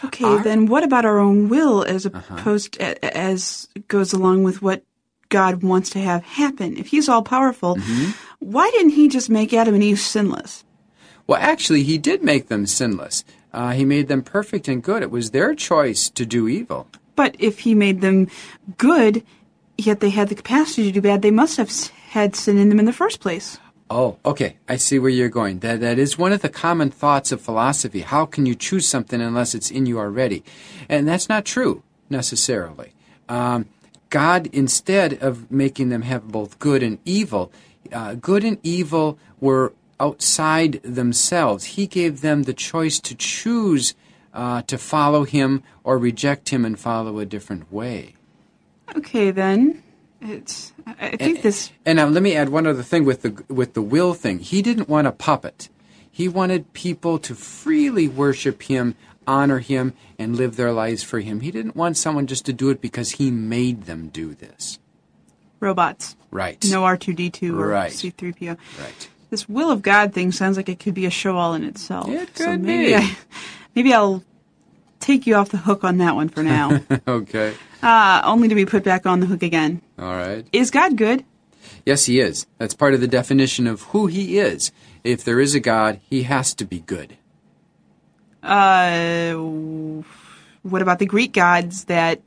Okay? 0.06 0.42
Then 0.44 0.66
what 0.68 0.84
about 0.84 1.06
our 1.06 1.20
own 1.20 1.50
will 1.50 1.84
as 1.84 2.06
opposed 2.06 2.78
a- 2.80 3.18
as 3.18 3.68
goes 3.88 4.14
along 4.14 4.44
with 4.44 4.62
what 4.62 4.84
God 5.30 5.64
wants 5.64 5.90
to 5.92 6.00
have 6.00 6.24
happen? 6.24 6.78
If 6.78 6.88
He's 6.88 7.10
all 7.10 7.24
powerful, 7.24 7.78
why 8.40 8.70
didn't 8.72 8.92
He 8.92 9.08
just 9.08 9.30
make 9.30 9.54
Adam 9.54 9.74
and 9.74 9.84
Eve 9.84 10.00
sinless? 10.00 10.64
Well, 11.26 11.40
actually, 11.42 11.84
he 11.84 11.98
did 11.98 12.22
make 12.22 12.48
them 12.50 12.66
sinless. 12.66 13.24
Uh, 13.54 13.72
he 13.72 13.86
made 13.86 14.10
them 14.10 14.22
perfect 14.22 14.68
and 14.68 14.84
good. 14.84 15.02
It 15.04 15.12
was 15.12 15.32
their 15.32 15.56
choice 15.56 16.10
to 16.10 16.26
do 16.26 16.48
evil. 16.50 16.88
But 17.16 17.36
if 17.40 17.60
He 17.60 17.74
made 17.76 18.02
them 18.02 18.28
good, 18.78 19.24
yet 19.78 20.02
they 20.02 20.10
had 20.10 20.28
the 20.30 20.36
capacity 20.36 20.84
to 20.84 20.92
do 20.92 21.02
bad, 21.02 21.22
they 21.22 21.32
must 21.32 21.56
have 21.58 21.72
had 22.10 22.36
sin 22.36 22.58
in 22.58 22.70
them 22.70 22.80
in 22.80 22.86
the 22.86 22.92
first 22.94 23.20
place. 23.22 23.58
Oh, 23.96 24.18
okay. 24.26 24.56
I 24.68 24.78
see 24.78 24.98
where 24.98 25.12
you're 25.12 25.30
going. 25.30 25.60
That 25.60 25.80
that 25.82 26.00
is 26.00 26.18
one 26.18 26.34
of 26.34 26.42
the 26.42 26.50
common 26.50 26.90
thoughts 26.90 27.32
of 27.32 27.40
philosophy. 27.40 28.02
How 28.02 28.26
can 28.26 28.48
you 28.48 28.56
choose 28.56 28.88
something 28.88 29.22
unless 29.22 29.54
it's 29.54 29.70
in 29.70 29.86
you 29.86 30.00
already? 30.00 30.44
And 30.90 31.08
that's 31.08 31.30
not 31.30 31.46
true 31.46 31.84
necessarily. 32.10 32.94
Um, 33.30 33.68
God, 34.10 34.48
instead 34.52 35.22
of 35.22 35.52
making 35.52 35.90
them 35.90 36.02
have 36.02 36.30
both 36.30 36.58
good 36.58 36.82
and 36.82 36.98
evil, 37.06 37.52
uh, 37.92 38.16
good 38.16 38.44
and 38.44 38.58
evil 38.64 39.20
were 39.40 39.74
outside 40.00 40.82
themselves. 40.82 41.64
He 41.78 41.86
gave 41.86 42.22
them 42.22 42.44
the 42.44 42.54
choice 42.56 43.00
to 43.02 43.14
choose 43.14 43.94
uh, 44.34 44.64
to 44.64 44.80
follow 44.80 45.24
Him 45.24 45.62
or 45.84 46.00
reject 46.00 46.50
Him 46.50 46.66
and 46.66 46.80
follow 46.80 47.20
a 47.20 47.28
different 47.28 47.72
way. 47.72 48.16
Okay, 48.96 49.30
then 49.30 49.83
it's. 50.24 50.74
I 50.86 51.16
think 51.18 51.42
this. 51.42 51.72
And 51.86 51.98
now 51.98 52.08
let 52.08 52.24
me 52.24 52.36
add 52.36 52.50
one 52.50 52.66
other 52.68 52.84
thing 52.84 53.06
with 53.06 53.22
the 53.22 53.44
with 53.54 53.74
the 53.74 53.82
will 53.82 54.14
thing. 54.14 54.40
He 54.40 54.62
didn't 54.62 54.90
want 54.90 55.08
a 55.08 55.12
puppet. 55.12 55.70
He 56.10 56.28
wanted 56.28 56.74
people 56.74 57.18
to 57.20 57.34
freely 57.36 58.08
worship 58.08 58.64
him, 58.64 58.96
honor 59.26 59.60
him, 59.60 59.94
and 60.20 60.36
live 60.36 60.56
their 60.58 60.72
lives 60.72 61.02
for 61.04 61.20
him. 61.20 61.40
He 61.40 61.50
didn't 61.50 61.76
want 61.76 61.98
someone 61.98 62.28
just 62.28 62.46
to 62.46 62.54
do 62.54 62.70
it 62.70 62.82
because 62.82 63.12
he 63.12 63.32
made 63.32 63.84
them 63.84 64.10
do 64.10 64.36
this. 64.36 64.80
robots. 65.60 66.16
Right. 66.30 66.64
No 66.70 66.82
R2D2 66.84 67.58
or 67.58 67.68
Right. 67.68 67.92
C3PO. 67.92 68.58
Right. 68.80 69.10
This 69.30 69.48
will 69.50 69.72
of 69.72 69.82
God 69.82 70.14
thing 70.14 70.32
sounds 70.32 70.58
like 70.58 70.70
it 70.70 70.80
could 70.80 70.94
be 70.94 71.06
a 71.06 71.10
show 71.10 71.38
all 71.38 71.54
in 71.56 71.64
itself. 71.64 72.08
It 72.10 72.38
so 72.38 72.46
could 72.46 72.62
maybe 72.62 72.88
be. 72.88 72.96
I, 72.96 73.18
maybe 73.76 73.94
I'll 73.94 74.24
take 75.04 75.28
you 75.28 75.36
off 75.36 75.50
the 75.50 75.58
hook 75.58 75.84
on 75.84 75.98
that 75.98 76.16
one 76.16 76.30
for 76.30 76.42
now. 76.42 76.80
okay. 77.08 77.54
uh, 77.82 78.22
only 78.24 78.48
to 78.48 78.56
be 78.56 78.66
put 78.66 78.84
back 78.84 79.06
on 79.06 79.20
the 79.20 79.26
hook 79.26 79.44
again. 79.44 79.82
All 80.00 80.16
right. 80.16 80.46
Is 80.52 80.72
God 80.72 80.98
good? 80.98 81.24
Yes, 81.86 82.06
he 82.06 82.20
is. 82.20 82.48
That's 82.58 82.74
part 82.74 82.94
of 82.94 83.02
the 83.02 83.08
definition 83.08 83.68
of 83.68 83.82
who 83.84 84.08
he 84.08 84.40
is. 84.40 84.72
If 85.04 85.24
there 85.24 85.40
is 85.40 85.54
a 85.54 85.60
God, 85.60 86.00
he 86.10 86.24
has 86.24 86.54
to 86.56 86.66
be 86.66 86.80
good. 86.80 87.18
Uh, 88.42 89.34
what 90.64 90.82
about 90.82 91.00
the 91.00 91.06
Greek 91.06 91.34
gods 91.34 91.86
that 91.86 92.22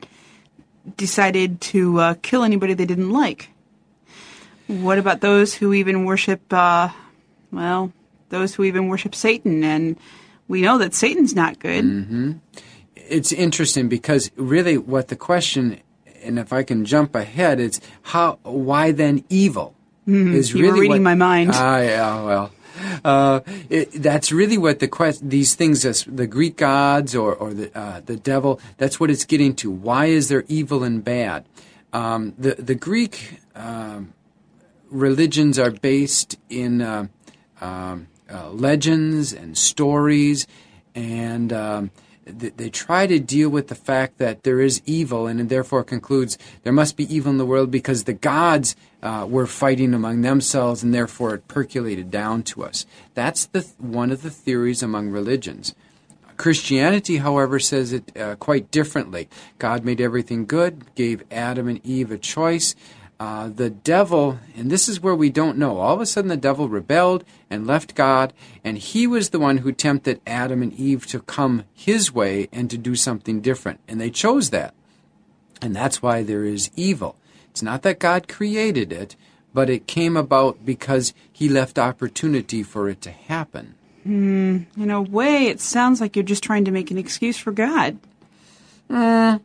decided 0.95 1.59
to 1.61 1.99
uh, 1.99 2.13
kill 2.21 2.43
anybody 2.43 2.73
they 2.73 2.85
didn't 2.85 3.11
like? 3.11 3.49
What 4.67 4.99
about 4.99 5.21
those 5.21 5.53
who 5.53 5.73
even 5.73 6.05
worship, 6.05 6.41
uh, 6.51 6.89
well, 7.51 7.91
those 8.29 8.53
who 8.53 8.63
even 8.63 8.89
worship 8.89 9.15
Satan? 9.15 9.63
And 9.63 9.97
we 10.47 10.61
know 10.61 10.77
that 10.77 10.93
Satan's 10.93 11.35
not 11.35 11.59
good. 11.59 11.83
It's 13.09 13.31
interesting 13.31 13.87
because 13.87 14.31
really 14.35 14.77
what 14.77 15.07
the 15.07 15.15
question 15.15 15.79
and 16.23 16.39
if 16.39 16.51
I 16.51 16.63
can 16.63 16.85
jump 16.85 17.15
ahead 17.15 17.59
it's 17.59 17.79
how 18.03 18.39
why 18.43 18.91
then 18.91 19.23
evil 19.29 19.73
is 20.05 20.13
Mm-hmm. 20.13 20.57
you 20.57 20.63
were 20.63 20.69
really 20.69 20.81
reading 20.81 21.03
what, 21.03 21.11
my 21.11 21.15
mind. 21.15 21.51
Ah, 21.53 21.79
yeah, 21.79 22.23
well 22.23 22.51
uh, 23.03 23.41
it, 23.69 23.91
that's 23.91 24.31
really 24.31 24.57
what 24.57 24.79
the 24.79 24.87
quest 24.87 25.27
these 25.27 25.55
things 25.55 25.81
the 26.05 26.27
Greek 26.27 26.57
gods 26.57 27.15
or 27.15 27.35
or 27.35 27.53
the 27.53 27.77
uh, 27.77 28.01
the 28.05 28.15
devil 28.15 28.59
that's 28.77 28.99
what 28.99 29.09
it's 29.09 29.25
getting 29.25 29.55
to 29.55 29.69
why 29.71 30.05
is 30.05 30.29
there 30.29 30.45
evil 30.47 30.83
and 30.83 31.03
bad 31.03 31.45
um, 31.93 32.33
the 32.37 32.55
the 32.55 32.75
Greek 32.75 33.39
um, 33.55 34.13
religions 34.89 35.59
are 35.59 35.71
based 35.71 36.37
in 36.49 36.81
uh, 36.81 37.07
um, 37.61 38.07
uh, 38.31 38.49
legends 38.49 39.33
and 39.33 39.57
stories, 39.57 40.47
and 40.95 41.53
um, 41.53 41.91
they 42.27 42.69
try 42.69 43.07
to 43.07 43.19
deal 43.19 43.49
with 43.49 43.67
the 43.67 43.75
fact 43.75 44.17
that 44.17 44.43
there 44.43 44.59
is 44.59 44.81
evil, 44.85 45.27
and 45.27 45.49
therefore 45.49 45.83
concludes 45.83 46.37
there 46.63 46.73
must 46.73 46.97
be 46.97 47.13
evil 47.13 47.31
in 47.31 47.37
the 47.37 47.45
world 47.45 47.71
because 47.71 48.03
the 48.03 48.13
gods 48.13 48.75
uh, 49.01 49.25
were 49.29 49.47
fighting 49.47 49.93
among 49.93 50.21
themselves, 50.21 50.83
and 50.83 50.93
therefore 50.93 51.35
it 51.35 51.47
percolated 51.47 52.11
down 52.11 52.43
to 52.43 52.63
us. 52.63 52.85
That's 53.13 53.45
the 53.45 53.61
one 53.77 54.11
of 54.11 54.21
the 54.21 54.29
theories 54.29 54.83
among 54.83 55.09
religions. 55.09 55.73
Christianity, 56.37 57.17
however, 57.17 57.59
says 57.59 57.93
it 57.93 58.15
uh, 58.15 58.35
quite 58.35 58.69
differently. 58.69 59.27
God 59.57 59.83
made 59.83 59.99
everything 59.99 60.45
good, 60.45 60.93
gave 60.93 61.23
Adam 61.31 61.67
and 61.67 61.83
Eve 61.83 62.11
a 62.11 62.17
choice. 62.17 62.75
Uh, 63.19 63.47
the 63.47 63.71
devil, 63.71 64.39
and 64.55 64.69
this 64.69 64.87
is 64.87 65.01
where 65.01 65.15
we 65.15 65.31
don't 65.31 65.57
know, 65.57 65.79
all 65.79 65.95
of 65.95 66.01
a 66.01 66.05
sudden 66.05 66.29
the 66.29 66.37
devil 66.37 66.69
rebelled 66.69 67.23
and 67.49 67.65
left 67.65 67.95
God, 67.95 68.31
and 68.63 68.77
he 68.77 69.07
was 69.07 69.29
the 69.29 69.39
one 69.39 69.57
who 69.57 69.71
tempted 69.71 70.21
Adam 70.27 70.61
and 70.61 70.71
Eve 70.73 71.07
to 71.07 71.21
come 71.21 71.63
his 71.73 72.13
way 72.13 72.47
and 72.51 72.69
to 72.69 72.77
do 72.77 72.95
something 72.95 73.41
different. 73.41 73.79
And 73.87 73.99
they 73.99 74.11
chose 74.11 74.51
that. 74.51 74.75
And 75.63 75.75
that's 75.75 75.99
why 76.03 76.21
there 76.21 76.43
is 76.43 76.69
evil. 76.75 77.15
It's 77.49 77.63
not 77.63 77.81
that 77.81 77.97
God 77.97 78.27
created 78.27 78.91
it, 78.93 79.15
but 79.51 79.67
it 79.67 79.87
came 79.87 80.15
about 80.15 80.63
because 80.63 81.11
he 81.31 81.49
left 81.49 81.79
opportunity 81.79 82.61
for 82.61 82.87
it 82.87 83.01
to 83.01 83.09
happen. 83.09 83.73
In 84.05 84.67
a 84.77 85.01
way, 85.01 85.47
it 85.47 85.59
sounds 85.59 85.99
like 85.99 86.15
you're 86.15 86.21
just 86.21 86.43
trying 86.43 86.65
to 86.65 86.71
make 86.71 86.91
an 86.91 86.99
excuse 86.99 87.37
for 87.37 87.51
God. 87.51 87.97
Uh, 88.89 89.39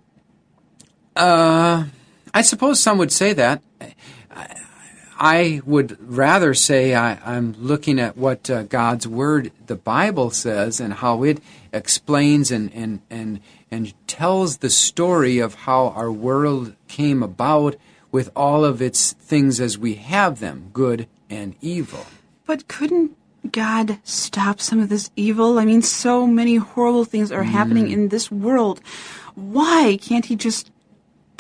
I 2.35 2.43
suppose 2.43 2.81
some 2.81 2.99
would 2.99 3.13
say 3.13 3.33
that. 3.35 3.63
I, 5.19 5.61
would 5.65 5.97
rather 6.01 6.53
say 6.53 6.95
I, 6.95 7.19
I'm 7.25 7.55
looking 7.59 8.01
at 8.01 8.17
what 8.17 8.51
uh, 8.51 8.65
God's 8.65 9.07
Word, 9.07 9.53
the 9.67 9.77
Bible, 9.77 10.31
says, 10.31 10.81
and 10.81 10.95
how 10.95 11.23
it 11.23 11.39
explains 11.73 12.51
and, 12.51 12.73
and, 12.75 13.03
and, 13.09 13.41
and 13.71 13.95
tells 14.09 14.59
the 14.59 14.71
story 14.71 15.39
of 15.39 15.55
how 15.55 15.89
our 15.89 16.11
world 16.11 16.75
came 16.89 17.23
about 17.23 17.77
with 18.11 18.31
all 18.35 18.65
of 18.65 18.83
its 18.83 19.13
things 19.13 19.61
as 19.61 19.79
we 19.79 19.95
have 19.95 20.41
them, 20.41 20.71
good 20.73 21.07
and 21.31 21.55
evil. 21.61 22.05
But 22.45 22.67
couldn't 22.67 23.17
God 23.51 23.99
stop 24.03 24.61
some 24.61 24.81
of 24.81 24.89
this 24.89 25.11
evil? 25.15 25.59
I 25.59 25.65
mean, 25.65 25.83
so 25.83 26.27
many 26.27 26.57
horrible 26.57 27.05
things 27.05 27.31
are 27.31 27.45
happening 27.45 27.91
in 27.91 28.09
this 28.09 28.31
world. 28.31 28.81
Why 29.35 29.99
can't 30.01 30.25
He 30.25 30.37
just 30.37 30.72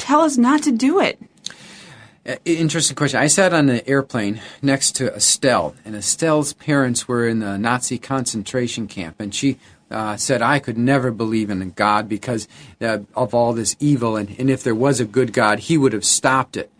tell 0.02 0.20
us 0.20 0.36
not 0.36 0.62
to 0.64 0.72
do 0.72 1.00
it? 1.00 1.20
Uh, 2.26 2.36
Interesting 2.44 2.96
question. 2.96 3.20
I 3.20 3.28
sat 3.28 3.54
on 3.54 3.68
an 3.68 3.80
airplane 3.86 4.40
next 4.60 4.92
to 4.96 5.14
Estelle, 5.14 5.74
and 5.84 5.94
Estelle's 5.94 6.52
parents 6.52 7.08
were 7.08 7.26
in 7.26 7.38
the 7.38 7.56
Nazi 7.56 7.98
concentration 7.98 8.86
camp, 8.86 9.20
and 9.20 9.34
she 9.34 9.58
uh, 9.90 10.16
said 10.16 10.42
I 10.42 10.58
could 10.58 10.78
never 10.78 11.10
believe 11.10 11.50
in 11.50 11.62
a 11.62 11.66
God 11.66 12.08
because 12.08 12.48
uh, 12.80 12.98
of 13.14 13.34
all 13.34 13.52
this 13.52 13.76
evil, 13.78 14.16
and, 14.16 14.34
and 14.38 14.50
if 14.50 14.62
there 14.62 14.74
was 14.74 15.00
a 15.00 15.04
good 15.04 15.32
God, 15.32 15.60
He 15.60 15.78
would 15.78 15.92
have 15.92 16.04
stopped 16.04 16.56
it. 16.56 16.70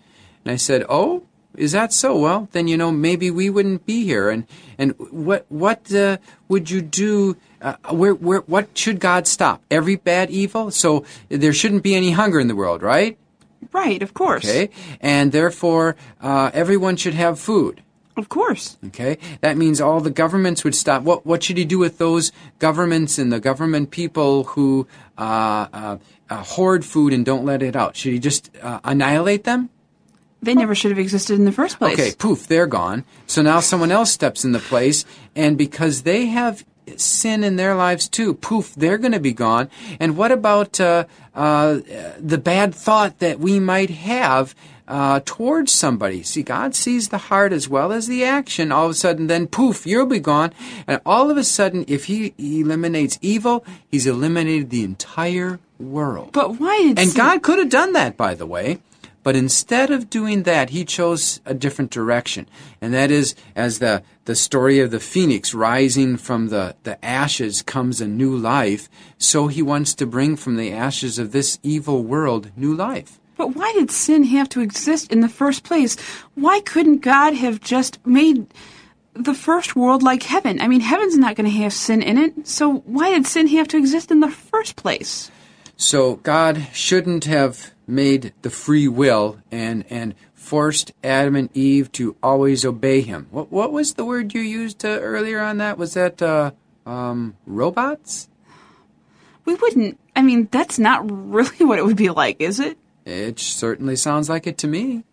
And 0.45 0.53
I 0.53 0.57
said, 0.57 0.85
"Oh, 0.89 1.25
is 1.57 1.73
that 1.73 1.93
so? 1.93 2.17
Well, 2.17 2.49
then 2.53 2.69
you 2.69 2.77
know 2.77 2.91
maybe 2.91 3.31
we 3.31 3.51
wouldn't 3.51 3.87
be 3.87 4.05
here. 4.05 4.31
And 4.31 4.47
and 4.79 4.95
what 5.11 5.47
what 5.49 5.93
uh, 5.93 6.19
would 6.49 6.71
you 6.71 6.83
do? 6.83 7.37
Uh, 7.61 7.77
where 7.91 8.15
where 8.15 8.41
what 8.41 8.77
should 8.77 9.01
God 9.01 9.27
stop? 9.27 9.63
Every 9.71 9.97
bad 9.97 10.31
evil. 10.31 10.71
So 10.71 11.05
there 11.29 11.53
shouldn't 11.53 11.83
be 11.83 11.95
any 11.95 12.13
hunger 12.13 12.41
in 12.41 12.49
the 12.49 12.57
world, 12.57 12.83
right? 12.83 13.19
Right, 13.73 14.03
of 14.03 14.13
course. 14.15 14.45
Okay, 14.45 14.71
and 15.01 15.33
therefore 15.33 15.97
uh, 16.21 16.51
everyone 16.53 16.97
should 16.97 17.15
have 17.15 17.39
food. 17.39 17.83
Of 18.17 18.29
course. 18.29 18.77
Okay, 18.89 19.17
that 19.41 19.57
means 19.57 19.81
all 19.81 20.01
the 20.01 20.11
governments 20.11 20.65
would 20.65 20.75
stop. 20.75 21.03
What 21.03 21.25
what 21.25 21.43
should 21.43 21.57
he 21.57 21.65
do 21.65 21.79
with 21.79 21.99
those 21.99 22.33
governments 22.59 23.19
and 23.19 23.33
the 23.33 23.41
government 23.41 23.91
people 23.91 24.45
who 24.45 24.87
uh, 25.17 25.67
uh, 25.73 25.97
uh, 26.29 26.43
hoard 26.43 26.85
food 26.85 27.13
and 27.13 27.25
don't 27.25 27.45
let 27.45 27.63
it 27.63 27.75
out? 27.77 27.97
Should 27.97 28.13
he 28.13 28.19
just 28.19 28.51
uh, 28.61 28.81
annihilate 28.85 29.45
them? 29.45 29.71
They 30.43 30.55
never 30.55 30.75
should 30.75 30.91
have 30.91 30.99
existed 30.99 31.39
in 31.39 31.45
the 31.45 31.53
first 31.53 31.79
place. 31.79 31.95
Okay, 31.95 32.13
poof, 32.19 32.49
they're 32.49 32.67
gone. 32.67 33.05
So 33.27 33.43
now 33.43 33.61
someone 33.61 33.93
else 33.93 34.11
steps 34.11 34.45
in 34.45 34.51
the 34.51 34.59
place, 34.59 35.05
and 35.37 35.57
because 35.57 36.03
they 36.03 36.27
have 36.27 36.65
sin 36.97 37.45
in 37.45 37.57
their 37.57 37.77
lives 37.77 38.09
too, 38.09 38.35
poof, 38.35 38.75
they're 38.75 38.99
going 38.99 39.13
to 39.13 39.21
be 39.21 39.33
gone. 39.33 39.71
And 40.01 40.17
what 40.17 40.33
about 40.33 40.81
uh, 40.81 41.05
uh, 41.35 41.79
the 42.19 42.39
bad 42.39 42.75
thought 42.75 43.21
that 43.21 43.39
we 43.39 43.61
might 43.61 43.91
have 43.91 44.55
uh, 44.89 45.21
towards 45.25 45.71
somebody? 45.71 46.25
See, 46.25 46.43
God 46.43 46.75
sees 46.75 47.11
the 47.11 47.19
heart 47.19 47.53
as 47.53 47.69
well 47.69 47.93
as 47.93 48.09
the 48.09 48.25
action. 48.25 48.73
All 48.73 48.87
of 48.87 48.91
a 48.91 48.95
sudden, 48.95 49.29
then 49.29 49.47
poof, 49.47 49.87
you'll 49.87 50.07
be 50.07 50.19
gone. 50.19 50.53
And 50.89 51.01
all 51.07 51.31
of 51.31 51.37
a 51.37 51.45
sudden, 51.45 51.85
if 51.87 52.07
He 52.07 52.35
eliminates 52.37 53.17
evil, 53.23 53.65
He's 53.89 54.07
eliminated 54.07 54.71
the 54.71 54.83
entire 54.83 55.61
world. 55.79 56.33
But 56.33 56.59
why 56.59 56.95
And 56.97 57.15
God 57.15 57.43
could 57.43 57.61
have 57.61 57.71
done 57.71 57.93
that, 57.93 58.17
by 58.17 58.35
the 58.35 58.47
way. 58.47 58.81
But 59.23 59.37
instead 59.37 59.91
of 59.91 60.11
doing 60.11 60.43
that, 60.43 60.71
he 60.71 60.85
chose 60.85 61.41
a 61.45 61.55
different 61.55 61.91
direction. 61.91 62.49
And 62.81 62.93
that 62.93 63.11
is, 63.11 63.35
as 63.55 63.79
the, 63.79 64.03
the 64.25 64.35
story 64.35 64.81
of 64.81 64.91
the 64.91 65.01
phoenix 65.01 65.55
rising 65.55 66.17
from 66.17 66.49
the, 66.49 66.75
the 66.83 67.03
ashes 67.05 67.63
comes 67.63 68.01
a 68.01 68.09
new 68.09 68.37
life, 68.37 68.89
so 69.19 69.47
he 69.47 69.63
wants 69.63 69.95
to 69.95 70.07
bring 70.07 70.37
from 70.37 70.57
the 70.57 70.73
ashes 70.73 71.19
of 71.19 71.33
this 71.33 71.59
evil 71.63 72.03
world 72.03 72.51
new 72.57 72.75
life. 72.75 73.21
But 73.37 73.55
why 73.57 73.73
did 73.73 73.91
sin 73.91 74.25
have 74.25 74.49
to 74.51 74.61
exist 74.61 75.13
in 75.13 75.21
the 75.21 75.29
first 75.29 75.65
place? 75.65 75.97
Why 76.35 76.61
couldn't 76.61 76.99
God 76.99 77.35
have 77.35 77.61
just 77.61 78.05
made 78.07 78.47
the 79.15 79.35
first 79.35 79.77
world 79.77 80.03
like 80.03 80.23
heaven? 80.23 80.61
I 80.61 80.69
mean, 80.69 80.81
heaven's 80.81 81.17
not 81.17 81.37
going 81.37 81.51
to 81.51 81.57
have 81.59 81.73
sin 81.73 82.03
in 82.03 82.19
it, 82.19 82.47
so 82.47 82.79
why 82.87 83.11
did 83.11 83.27
sin 83.27 83.47
have 83.49 83.69
to 83.69 83.77
exist 83.77 84.11
in 84.11 84.21
the 84.21 84.31
first 84.31 84.77
place? 84.77 85.31
So 85.77 86.17
God 86.17 86.69
shouldn't 86.73 87.25
have 87.25 87.73
made 87.93 88.33
the 88.43 88.51
free 88.51 88.89
will 88.89 89.39
and, 89.51 89.85
and 89.91 90.15
forced 90.35 90.93
Adam 91.05 91.37
and 91.37 91.51
Eve 91.55 91.93
to 91.93 92.17
always 92.23 92.65
obey 92.65 93.03
him. 93.03 93.29
What, 93.31 93.53
what 93.53 93.73
was 93.73 93.95
the 93.95 94.05
word 94.05 94.35
you 94.35 94.41
used 94.41 94.85
uh, 94.85 94.89
earlier 94.89 95.41
on 95.41 95.59
that? 95.59 95.79
Was 95.79 95.95
that 95.95 96.21
uh, 96.21 96.53
um, 96.87 97.37
robots? 97.47 98.29
We 99.45 99.55
wouldn't. 99.55 99.99
I 100.17 100.23
mean, 100.23 100.49
that's 100.51 100.79
not 100.79 101.09
really 101.09 101.57
what 101.65 101.79
it 101.79 101.85
would 101.85 101.97
be 101.97 102.11
like, 102.11 102.41
is 102.41 102.59
it? 102.59 102.79
It 103.05 103.39
certainly 103.39 103.97
sounds 103.97 104.29
like 104.29 104.47
it 104.47 104.59
to 104.59 104.69
me. 104.69 105.05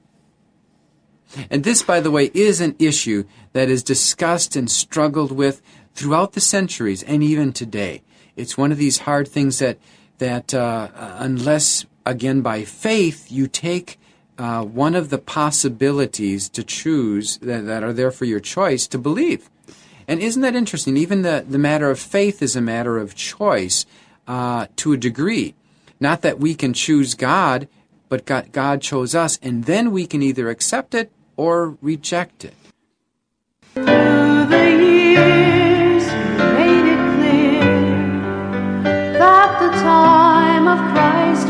And 1.49 1.63
this, 1.63 1.83
by 1.83 1.99
the 1.99 2.11
way, 2.11 2.31
is 2.33 2.59
an 2.59 2.75
issue 2.79 3.25
that 3.53 3.69
is 3.69 3.83
discussed 3.83 4.55
and 4.55 4.69
struggled 4.69 5.31
with 5.31 5.61
throughout 5.93 6.33
the 6.33 6.41
centuries 6.41 7.03
and 7.03 7.21
even 7.21 7.53
today. 7.53 8.01
It's 8.35 8.57
one 8.57 8.71
of 8.71 8.77
these 8.77 8.99
hard 8.99 9.27
things 9.27 9.59
that, 9.59 9.77
that 10.17 10.53
uh, 10.53 10.89
unless, 10.95 11.85
again, 12.09 12.41
by 12.41 12.63
faith, 12.63 13.31
you 13.31 13.47
take 13.47 13.99
uh, 14.37 14.63
one 14.63 14.95
of 14.95 15.09
the 15.09 15.17
possibilities 15.17 16.49
to 16.49 16.63
choose 16.63 17.37
that, 17.37 17.65
that 17.65 17.83
are 17.83 17.93
there 17.93 18.11
for 18.11 18.25
your 18.25 18.39
choice 18.39 18.87
to 18.87 18.97
believe. 18.97 19.49
And 20.07 20.19
isn't 20.19 20.41
that 20.41 20.55
interesting? 20.55 20.97
Even 20.97 21.21
the, 21.21 21.45
the 21.47 21.59
matter 21.59 21.91
of 21.91 21.99
faith 21.99 22.41
is 22.41 22.55
a 22.55 22.61
matter 22.61 22.97
of 22.97 23.13
choice 23.13 23.85
uh, 24.27 24.65
to 24.77 24.93
a 24.93 24.97
degree. 24.97 25.53
Not 25.99 26.21
that 26.23 26.39
we 26.39 26.55
can 26.55 26.73
choose 26.73 27.13
God, 27.13 27.67
but 28.07 28.25
God, 28.25 28.51
God 28.51 28.81
chose 28.81 29.13
us, 29.13 29.37
and 29.43 29.65
then 29.65 29.91
we 29.91 30.07
can 30.07 30.23
either 30.23 30.49
accept 30.49 30.95
it 30.95 31.11
or 31.37 31.77
reject 31.81 32.43
it. 32.43 32.55
Christ. 40.93 41.48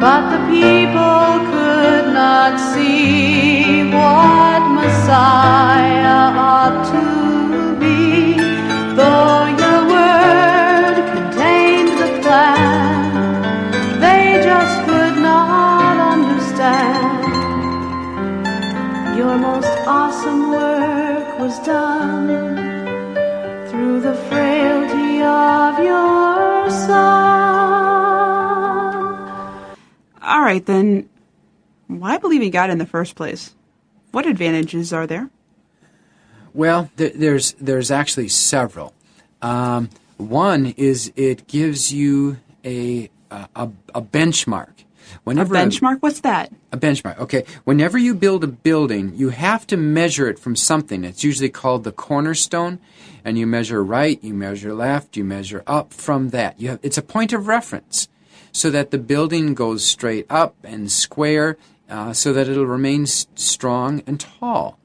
But 0.00 0.30
the 0.30 0.38
people 0.48 1.52
could 1.52 2.14
not 2.14 2.58
see 2.72 3.84
what 3.92 4.62
Messiah 4.72 5.59
right, 30.50 30.66
then, 30.66 31.08
why 31.86 32.18
believe 32.18 32.42
in 32.42 32.50
God 32.50 32.70
in 32.70 32.78
the 32.78 32.86
first 32.86 33.14
place? 33.14 33.54
What 34.12 34.26
advantages 34.26 34.92
are 34.92 35.06
there? 35.06 35.30
Well, 36.52 36.90
th- 36.96 37.14
there's 37.14 37.52
there's 37.54 37.90
actually 37.90 38.28
several. 38.28 38.92
Um, 39.40 39.88
one 40.16 40.74
is 40.76 41.12
it 41.14 41.46
gives 41.46 41.92
you 41.92 42.38
a 42.64 43.08
a, 43.30 43.48
a- 43.54 43.70
a 43.94 44.02
benchmark. 44.02 44.70
A 44.80 45.18
Whenever 45.24 45.54
benchmark? 45.54 45.98
What's 46.00 46.20
that? 46.20 46.52
A 46.72 46.76
benchmark. 46.76 47.18
Okay. 47.18 47.44
Whenever 47.64 47.98
you 47.98 48.14
build 48.14 48.44
a 48.44 48.48
building, 48.48 49.12
you 49.16 49.30
have 49.30 49.66
to 49.68 49.76
measure 49.76 50.28
it 50.28 50.38
from 50.38 50.54
something. 50.54 51.04
It's 51.04 51.24
usually 51.24 51.48
called 51.50 51.82
the 51.84 51.92
cornerstone, 51.92 52.78
and 53.24 53.38
you 53.38 53.46
measure 53.46 53.82
right, 53.82 54.22
you 54.22 54.34
measure 54.34 54.72
left, 54.74 55.16
you 55.16 55.24
measure 55.24 55.62
up 55.66 55.92
from 55.92 56.30
that. 56.30 56.60
You 56.60 56.70
have, 56.70 56.80
it's 56.82 56.98
a 56.98 57.02
point 57.02 57.32
of 57.32 57.46
reference, 57.48 58.08
so 58.52 58.70
that 58.70 58.90
the 58.90 58.98
building 58.98 59.54
goes 59.54 59.84
straight 59.84 60.26
up 60.30 60.56
and 60.64 60.90
square, 60.90 61.56
uh, 61.88 62.12
so 62.12 62.32
that 62.32 62.48
it'll 62.48 62.66
remain 62.66 63.02
s- 63.02 63.26
strong 63.34 64.02
and 64.06 64.20
tall. 64.20 64.78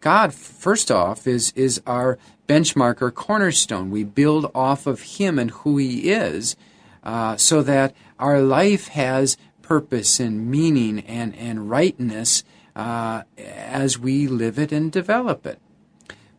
God, 0.00 0.32
first 0.32 0.90
off, 0.90 1.26
is 1.26 1.52
is 1.56 1.82
our 1.86 2.18
benchmark 2.48 3.02
or 3.02 3.10
cornerstone. 3.10 3.90
We 3.90 4.04
build 4.04 4.50
off 4.54 4.86
of 4.86 5.02
Him 5.02 5.38
and 5.38 5.50
who 5.50 5.76
He 5.76 6.10
is, 6.10 6.56
uh, 7.04 7.36
so 7.36 7.62
that 7.62 7.94
our 8.18 8.40
life 8.40 8.88
has 8.88 9.36
purpose 9.62 10.18
and 10.18 10.50
meaning 10.50 11.00
and 11.00 11.36
and 11.36 11.70
rightness 11.70 12.44
uh, 12.74 13.22
as 13.38 13.98
we 13.98 14.26
live 14.26 14.58
it 14.58 14.72
and 14.72 14.90
develop 14.90 15.46
it. 15.46 15.58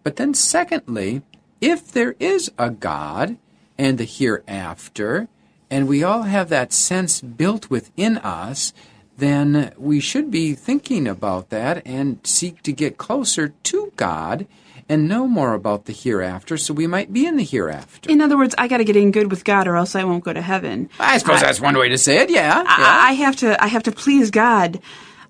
But 0.03 0.15
then, 0.15 0.33
secondly, 0.33 1.21
if 1.59 1.91
there 1.91 2.15
is 2.19 2.51
a 2.57 2.71
God 2.71 3.37
and 3.77 3.97
the 3.97 4.05
hereafter, 4.05 5.27
and 5.71 5.87
we 5.87 6.03
all 6.03 6.23
have 6.23 6.49
that 6.49 6.73
sense 6.73 7.21
built 7.21 7.69
within 7.69 8.17
us, 8.17 8.73
then 9.17 9.73
we 9.77 9.99
should 9.99 10.29
be 10.29 10.53
thinking 10.53 11.07
about 11.07 11.49
that 11.49 11.81
and 11.85 12.19
seek 12.23 12.61
to 12.63 12.73
get 12.73 12.97
closer 12.97 13.53
to 13.63 13.93
God 13.95 14.45
and 14.89 15.07
know 15.07 15.25
more 15.25 15.53
about 15.53 15.85
the 15.85 15.93
hereafter 15.93 16.57
so 16.57 16.73
we 16.73 16.85
might 16.85 17.13
be 17.13 17.25
in 17.25 17.37
the 17.37 17.43
hereafter. 17.43 18.11
In 18.11 18.19
other 18.19 18.37
words, 18.37 18.53
I 18.57 18.67
got 18.67 18.77
to 18.77 18.83
get 18.83 18.97
in 18.97 19.11
good 19.11 19.31
with 19.31 19.45
God, 19.45 19.65
or 19.65 19.77
else 19.77 19.95
I 19.95 20.03
won't 20.03 20.25
go 20.25 20.33
to 20.33 20.41
heaven. 20.41 20.89
I 20.99 21.17
suppose 21.17 21.39
that's 21.39 21.61
one 21.61 21.77
way 21.77 21.87
to 21.87 21.97
say 21.97 22.17
it, 22.17 22.29
yeah. 22.29 22.61
yeah. 22.61 22.65
I, 22.67 23.09
I 23.09 23.13
have 23.13 23.37
to. 23.37 23.63
I 23.63 23.67
have 23.67 23.83
to 23.83 23.91
please 23.93 24.31
God. 24.31 24.81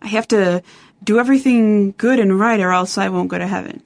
I 0.02 0.08
have 0.08 0.28
to 0.30 0.64
do 1.04 1.20
everything 1.20 1.92
good 1.92 2.18
and 2.18 2.40
right, 2.40 2.60
or 2.60 2.72
else 2.72 2.98
I 2.98 3.10
won't 3.10 3.30
go 3.30 3.38
to 3.38 3.46
heaven. 3.46 3.84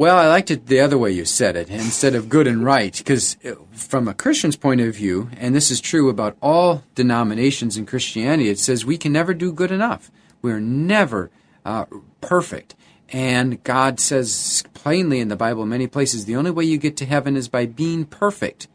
Well, 0.00 0.16
I 0.16 0.28
liked 0.28 0.50
it 0.50 0.64
the 0.64 0.80
other 0.80 0.96
way 0.96 1.10
you 1.10 1.26
said 1.26 1.56
it, 1.56 1.68
instead 1.68 2.14
of 2.14 2.30
good 2.30 2.46
and 2.46 2.64
right, 2.64 2.96
because 2.96 3.36
from 3.72 4.08
a 4.08 4.14
Christian's 4.14 4.56
point 4.56 4.80
of 4.80 4.96
view, 4.96 5.28
and 5.36 5.54
this 5.54 5.70
is 5.70 5.78
true 5.78 6.08
about 6.08 6.38
all 6.40 6.84
denominations 6.94 7.76
in 7.76 7.84
Christianity, 7.84 8.48
it 8.48 8.58
says 8.58 8.86
we 8.86 8.96
can 8.96 9.12
never 9.12 9.34
do 9.34 9.52
good 9.52 9.70
enough. 9.70 10.10
We're 10.40 10.58
never 10.58 11.30
uh, 11.66 11.84
perfect. 12.22 12.74
And 13.10 13.62
God 13.62 14.00
says 14.00 14.64
plainly 14.72 15.20
in 15.20 15.28
the 15.28 15.36
Bible, 15.36 15.66
many 15.66 15.86
places, 15.86 16.24
the 16.24 16.36
only 16.36 16.50
way 16.50 16.64
you 16.64 16.78
get 16.78 16.96
to 16.96 17.04
heaven 17.04 17.36
is 17.36 17.48
by 17.48 17.66
being 17.66 18.06
perfect. 18.06 18.68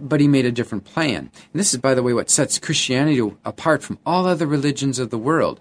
But 0.00 0.18
he 0.18 0.26
made 0.26 0.46
a 0.46 0.50
different 0.50 0.84
plan. 0.84 1.30
And 1.30 1.60
this 1.60 1.72
is, 1.72 1.78
by 1.78 1.94
the 1.94 2.02
way, 2.02 2.12
what 2.12 2.28
sets 2.28 2.58
Christianity 2.58 3.20
apart 3.44 3.84
from 3.84 4.00
all 4.04 4.26
other 4.26 4.48
religions 4.48 4.98
of 4.98 5.10
the 5.10 5.16
world. 5.16 5.60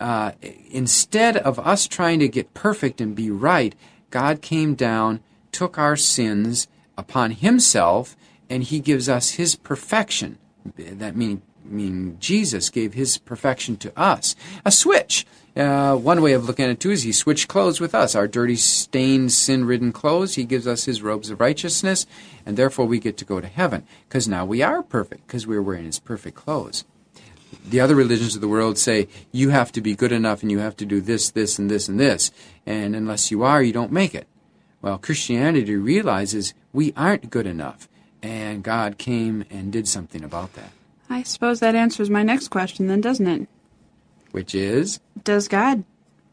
Uh, 0.00 0.32
instead 0.70 1.36
of 1.36 1.58
us 1.58 1.86
trying 1.86 2.20
to 2.20 2.26
get 2.26 2.54
perfect 2.54 3.02
and 3.02 3.14
be 3.14 3.30
right, 3.30 3.74
God 4.14 4.42
came 4.42 4.76
down, 4.76 5.18
took 5.50 5.76
our 5.76 5.96
sins 5.96 6.68
upon 6.96 7.32
himself, 7.32 8.16
and 8.48 8.62
he 8.62 8.78
gives 8.78 9.08
us 9.08 9.32
his 9.32 9.56
perfection. 9.56 10.38
That 10.76 11.16
meaning, 11.16 11.42
meaning 11.64 12.16
Jesus 12.20 12.70
gave 12.70 12.94
his 12.94 13.18
perfection 13.18 13.76
to 13.78 13.98
us. 13.98 14.36
A 14.64 14.70
switch. 14.70 15.26
Uh, 15.56 15.96
one 15.96 16.22
way 16.22 16.32
of 16.32 16.44
looking 16.46 16.64
at 16.64 16.70
it 16.70 16.78
too 16.78 16.92
is 16.92 17.02
he 17.02 17.10
switched 17.10 17.48
clothes 17.48 17.80
with 17.80 17.92
us. 17.92 18.14
Our 18.14 18.28
dirty, 18.28 18.54
stained, 18.54 19.32
sin-ridden 19.32 19.90
clothes. 19.90 20.36
He 20.36 20.44
gives 20.44 20.68
us 20.68 20.84
his 20.84 21.02
robes 21.02 21.30
of 21.30 21.40
righteousness, 21.40 22.06
and 22.46 22.56
therefore 22.56 22.86
we 22.86 23.00
get 23.00 23.16
to 23.16 23.24
go 23.24 23.40
to 23.40 23.48
heaven 23.48 23.84
because 24.08 24.28
now 24.28 24.44
we 24.44 24.62
are 24.62 24.84
perfect 24.84 25.26
because 25.26 25.44
we're 25.44 25.60
wearing 25.60 25.86
his 25.86 25.98
perfect 25.98 26.36
clothes. 26.36 26.84
The 27.64 27.80
other 27.80 27.94
religions 27.94 28.34
of 28.34 28.40
the 28.40 28.48
world 28.48 28.76
say 28.76 29.08
you 29.32 29.48
have 29.48 29.72
to 29.72 29.80
be 29.80 29.94
good 29.94 30.12
enough 30.12 30.42
and 30.42 30.50
you 30.50 30.58
have 30.58 30.76
to 30.76 30.86
do 30.86 31.00
this, 31.00 31.30
this, 31.30 31.58
and 31.58 31.70
this, 31.70 31.88
and 31.88 31.98
this, 31.98 32.30
and 32.66 32.94
unless 32.94 33.30
you 33.30 33.42
are, 33.42 33.62
you 33.62 33.72
don't 33.72 33.92
make 33.92 34.14
it. 34.14 34.26
Well, 34.82 34.98
Christianity 34.98 35.76
realizes 35.76 36.52
we 36.74 36.92
aren't 36.94 37.30
good 37.30 37.46
enough, 37.46 37.88
and 38.22 38.62
God 38.62 38.98
came 38.98 39.44
and 39.50 39.72
did 39.72 39.88
something 39.88 40.22
about 40.22 40.52
that. 40.54 40.72
I 41.08 41.22
suppose 41.22 41.60
that 41.60 41.74
answers 41.74 42.10
my 42.10 42.22
next 42.22 42.48
question, 42.48 42.86
then, 42.86 43.00
doesn't 43.00 43.26
it? 43.26 43.48
Which 44.32 44.54
is 44.54 45.00
Does 45.22 45.48
God 45.48 45.84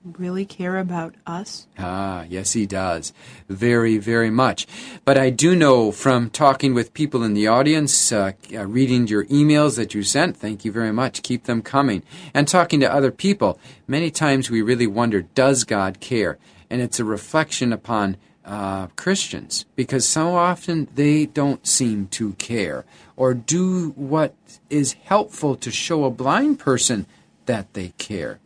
really 0.04 0.46
care 0.46 0.78
about 0.78 1.16
us? 1.28 1.68
Ah, 1.78 2.26
yes, 2.28 2.54
he 2.54 2.66
does. 2.66 3.14
Very, 3.48 3.98
very 3.98 4.30
much. 4.30 4.68
But 5.06 5.18
I 5.18 5.30
do 5.30 5.56
know 5.56 5.92
from 5.92 6.30
talking 6.30 6.74
with 6.74 6.94
people 6.94 7.24
in 7.24 7.34
the 7.34 7.48
audience, 7.48 8.12
uh, 8.12 8.32
uh, 8.54 8.66
reading 8.66 9.08
your 9.08 9.26
emails 9.26 9.76
that 9.78 9.94
you 9.94 10.04
sent, 10.04 10.38
thank 10.38 10.66
you 10.66 10.72
very 10.72 10.92
much, 10.92 11.22
keep 11.22 11.44
them 11.44 11.62
coming, 11.62 12.04
and 12.34 12.48
talking 12.48 12.80
to 12.80 12.92
other 12.92 13.12
people, 13.12 13.60
many 13.88 14.10
times 14.10 14.50
we 14.50 14.62
really 14.62 14.88
wonder, 14.88 15.22
does 15.22 15.64
God 15.64 16.00
care? 16.00 16.38
And 16.70 16.82
it's 16.82 17.00
a 17.00 17.06
reflection 17.06 17.72
upon 17.74 18.18
uh, 18.44 18.88
Christians 18.96 19.66
because 19.76 20.08
so 20.08 20.36
often 20.36 20.88
they 20.96 21.26
don't 21.26 21.68
seem 21.68 22.08
to 22.08 22.34
care 22.34 22.86
or 23.16 23.34
do 23.34 23.90
what 23.92 24.36
is 24.70 24.94
helpful 25.04 25.56
to 25.58 25.70
show 25.70 26.06
a 26.06 26.10
blind 26.10 26.58
person 26.58 27.06
that 27.46 27.74
they 27.74 27.90
care. 27.98 28.40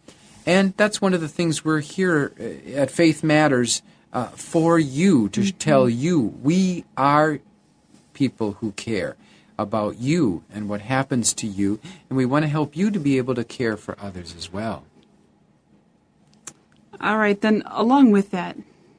And 0.45 0.73
that's 0.77 1.01
one 1.01 1.13
of 1.13 1.21
the 1.21 1.27
things 1.27 1.65
we're 1.65 1.79
here 1.79 2.33
uh, 2.39 2.71
at 2.71 2.91
Faith 2.91 3.23
Matters 3.23 3.81
uh, 4.13 4.27
for 4.27 4.79
you 4.79 5.27
to 5.29 5.51
tell 5.51 5.89
you 5.89 6.19
we 6.41 6.85
are 6.95 7.39
people 8.13 8.53
who 8.53 8.71
care 8.73 9.17
about 9.57 9.97
you 9.97 10.43
and 10.53 10.69
what 10.69 10.81
happens 10.81 11.33
to 11.33 11.47
you, 11.47 11.79
and 12.09 12.17
we 12.17 12.25
want 12.25 12.43
to 12.43 12.49
help 12.49 12.75
you 12.75 12.91
to 12.91 12.99
be 12.99 13.17
able 13.17 13.35
to 13.35 13.43
care 13.43 13.77
for 13.77 13.97
others 13.99 14.35
as 14.35 14.51
well. 14.51 14.83
All 17.01 17.17
right, 17.17 17.39
then, 17.39 17.63
along 17.65 18.11
with 18.11 18.31
that, 18.31 18.57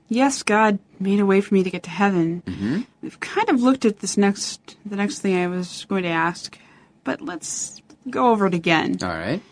yes, 0.09 0.43
God 0.43 0.79
made 1.01 1.21
a 1.21 1.27
way 1.27 1.41
for 1.41 1.55
me 1.55 1.63
to 1.63 1.71
get 1.71 1.83
to 1.85 1.91
heaven. 1.91 2.43
Mm-hmm. 2.47 2.81
We've 3.03 3.21
kind 3.21 3.49
of 3.49 3.63
looked 3.63 3.85
at 3.85 4.01
this 4.01 4.17
next, 4.17 4.77
the 4.85 4.97
next 4.97 5.21
thing 5.21 5.37
I 5.37 5.47
was 5.47 5.87
going 5.89 6.03
to 6.03 6.11
ask, 6.11 6.59
but 7.05 7.21
let's 7.21 7.81
go 8.11 8.31
over 8.31 8.47
it 8.47 8.55
again. 8.55 8.99
All 9.03 9.09
right. 9.09 9.43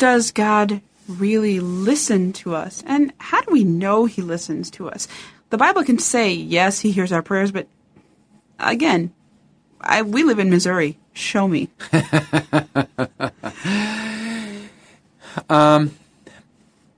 Does 0.00 0.32
God 0.32 0.80
really 1.06 1.60
listen 1.60 2.32
to 2.32 2.54
us? 2.54 2.82
And 2.86 3.12
how 3.18 3.42
do 3.42 3.52
we 3.52 3.64
know 3.64 4.06
He 4.06 4.22
listens 4.22 4.70
to 4.72 4.88
us? 4.88 5.06
The 5.50 5.58
Bible 5.58 5.84
can 5.84 5.98
say, 5.98 6.32
yes, 6.32 6.80
He 6.80 6.90
hears 6.90 7.12
our 7.12 7.20
prayers, 7.20 7.52
but 7.52 7.68
again, 8.58 9.12
I, 9.78 10.00
we 10.00 10.22
live 10.22 10.38
in 10.38 10.48
Missouri. 10.48 10.98
Show 11.12 11.46
me. 11.46 11.68
um, 15.50 15.90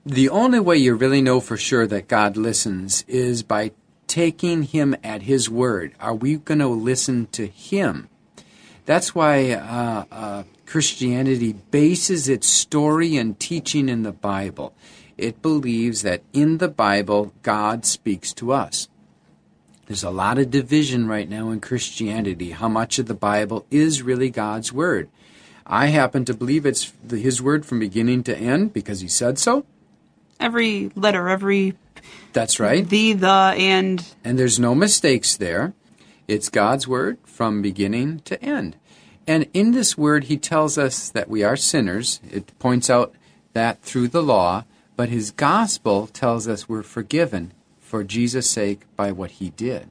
The 0.05 0.29
only 0.29 0.61
way 0.61 0.77
you 0.77 0.95
really 0.95 1.21
know 1.21 1.41
for 1.41 1.57
sure 1.57 1.85
that 1.87 2.07
God 2.07 2.37
listens 2.37 3.03
is 3.09 3.43
by 3.43 3.71
taking 4.07 4.63
Him 4.63 4.95
at 5.03 5.23
His 5.23 5.49
word. 5.49 5.91
Are 5.99 6.15
we 6.15 6.37
going 6.37 6.59
to 6.59 6.67
listen 6.69 7.27
to 7.33 7.47
Him? 7.47 8.07
That's 8.85 9.13
why 9.13 9.51
uh, 9.51 10.05
uh, 10.09 10.43
Christianity 10.65 11.53
bases 11.53 12.27
its 12.29 12.47
story 12.47 13.15
and 13.17 13.39
teaching 13.39 13.89
in 13.89 14.03
the 14.03 14.11
Bible. 14.11 14.73
It 15.17 15.41
believes 15.41 16.01
that 16.01 16.23
in 16.33 16.57
the 16.57 16.67
Bible, 16.67 17.33
God 17.43 17.85
speaks 17.85 18.33
to 18.33 18.51
us. 18.51 18.87
There's 19.85 20.03
a 20.03 20.09
lot 20.09 20.39
of 20.39 20.49
division 20.49 21.07
right 21.07 21.29
now 21.29 21.51
in 21.51 21.59
Christianity. 21.59 22.51
How 22.51 22.69
much 22.69 22.97
of 22.99 23.05
the 23.05 23.13
Bible 23.13 23.65
is 23.69 24.01
really 24.01 24.29
God's 24.29 24.71
Word? 24.71 25.09
I 25.67 25.87
happen 25.87 26.25
to 26.25 26.33
believe 26.33 26.65
it's 26.65 26.91
the, 27.03 27.17
His 27.17 27.41
Word 27.41 27.65
from 27.65 27.79
beginning 27.79 28.23
to 28.23 28.37
end 28.37 28.73
because 28.73 29.01
He 29.01 29.07
said 29.07 29.37
so. 29.37 29.65
Every 30.39 30.91
letter, 30.95 31.29
every 31.29 31.75
That's 32.31 32.59
right. 32.59 32.87
the, 32.87 33.13
the, 33.13 33.53
and 33.57 34.05
And 34.23 34.39
there's 34.39 34.59
no 34.59 34.73
mistakes 34.73 35.37
there. 35.37 35.73
It's 36.27 36.49
God's 36.49 36.87
word 36.87 37.17
from 37.25 37.61
beginning 37.61 38.19
to 38.21 38.41
end. 38.41 38.77
And 39.25 39.47
in 39.53 39.71
this 39.71 39.97
word, 39.97 40.25
he 40.25 40.37
tells 40.37 40.77
us 40.77 41.09
that 41.09 41.29
we 41.29 41.43
are 41.43 41.55
sinners. 41.55 42.19
It 42.29 42.57
points 42.59 42.89
out 42.89 43.13
that 43.53 43.81
through 43.81 44.09
the 44.09 44.23
law, 44.23 44.65
but 44.95 45.09
his 45.09 45.31
gospel 45.31 46.07
tells 46.07 46.47
us 46.47 46.67
we're 46.67 46.83
forgiven 46.83 47.53
for 47.79 48.03
Jesus' 48.03 48.49
sake 48.49 48.81
by 48.95 49.11
what 49.11 49.31
he 49.31 49.49
did. 49.51 49.89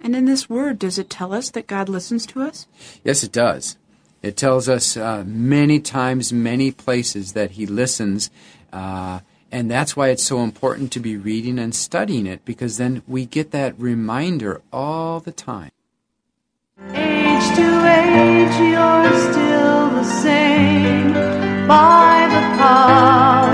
and 0.00 0.14
in 0.14 0.24
this 0.26 0.48
word, 0.48 0.78
does 0.78 0.98
it 0.98 1.10
tell 1.10 1.34
us 1.34 1.50
that 1.50 1.66
God 1.66 1.88
listens 1.88 2.24
to 2.26 2.40
us? 2.40 2.66
Yes, 3.02 3.24
it 3.24 3.32
does. 3.32 3.76
It 4.22 4.36
tells 4.36 4.68
us 4.68 4.96
uh, 4.96 5.24
many 5.26 5.80
times, 5.80 6.32
many 6.32 6.70
places 6.70 7.32
that 7.32 7.52
he 7.52 7.66
listens. 7.66 8.30
Uh, 8.72 9.20
and 9.50 9.70
that's 9.70 9.96
why 9.96 10.08
it's 10.08 10.22
so 10.22 10.40
important 10.40 10.92
to 10.92 11.00
be 11.00 11.16
reading 11.16 11.58
and 11.58 11.74
studying 11.74 12.26
it, 12.26 12.44
because 12.44 12.76
then 12.78 13.02
we 13.06 13.26
get 13.26 13.50
that 13.50 13.78
reminder 13.78 14.60
all 14.72 15.20
the 15.20 15.32
time. 15.32 15.70
Age 16.80 17.56
to 17.56 17.86
age, 17.86 18.56
you're 18.70 19.32
still 19.32 19.90
the 19.90 20.04
same. 20.04 21.12
By 21.66 22.28
the 22.30 22.40
power 22.56 23.47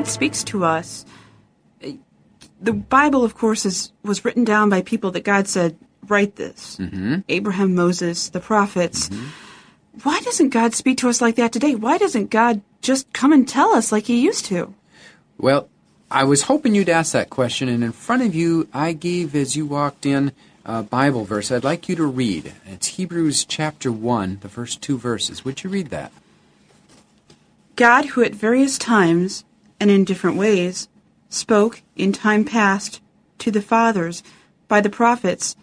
God 0.00 0.08
speaks 0.08 0.42
to 0.44 0.64
us, 0.64 1.04
the 2.58 2.72
Bible, 2.72 3.22
of 3.22 3.34
course, 3.34 3.66
is 3.66 3.92
was 4.02 4.24
written 4.24 4.44
down 4.44 4.70
by 4.70 4.80
people 4.80 5.10
that 5.10 5.24
God 5.24 5.46
said, 5.46 5.76
"Write 6.08 6.36
this." 6.36 6.78
Mm-hmm. 6.78 7.16
Abraham, 7.28 7.74
Moses, 7.74 8.30
the 8.30 8.40
prophets. 8.40 9.10
Mm-hmm. 9.10 9.26
Why 10.04 10.20
doesn't 10.20 10.50
God 10.56 10.72
speak 10.72 10.96
to 10.98 11.10
us 11.10 11.20
like 11.20 11.36
that 11.36 11.52
today? 11.52 11.74
Why 11.74 11.98
doesn't 11.98 12.30
God 12.30 12.62
just 12.80 13.12
come 13.12 13.30
and 13.30 13.46
tell 13.46 13.74
us 13.74 13.92
like 13.92 14.06
He 14.06 14.22
used 14.22 14.46
to? 14.46 14.72
Well, 15.36 15.68
I 16.10 16.24
was 16.24 16.44
hoping 16.44 16.74
you'd 16.74 16.88
ask 16.88 17.12
that 17.12 17.28
question, 17.28 17.68
and 17.68 17.84
in 17.84 17.92
front 17.92 18.22
of 18.22 18.34
you, 18.34 18.68
I 18.72 18.94
gave, 18.94 19.36
as 19.36 19.54
you 19.54 19.66
walked 19.66 20.06
in, 20.06 20.32
a 20.64 20.82
Bible 20.82 21.26
verse 21.26 21.52
I'd 21.52 21.62
like 21.62 21.90
you 21.90 21.96
to 21.96 22.06
read. 22.06 22.54
It's 22.64 22.86
Hebrews 22.86 23.44
chapter 23.44 23.92
1, 23.92 24.38
the 24.40 24.48
first 24.48 24.80
two 24.80 24.96
verses. 24.96 25.44
Would 25.44 25.62
you 25.62 25.68
read 25.68 25.90
that? 25.90 26.10
God, 27.76 28.06
who 28.06 28.22
at 28.22 28.34
various 28.34 28.78
times 28.78 29.44
and 29.80 29.90
in 29.90 30.04
different 30.04 30.36
ways 30.36 30.88
spoke 31.30 31.82
in 31.96 32.12
time 32.12 32.44
past 32.44 33.00
to 33.38 33.50
the 33.50 33.62
fathers 33.62 34.22
by 34.68 34.80
the 34.80 34.90
prophets, 34.90 35.56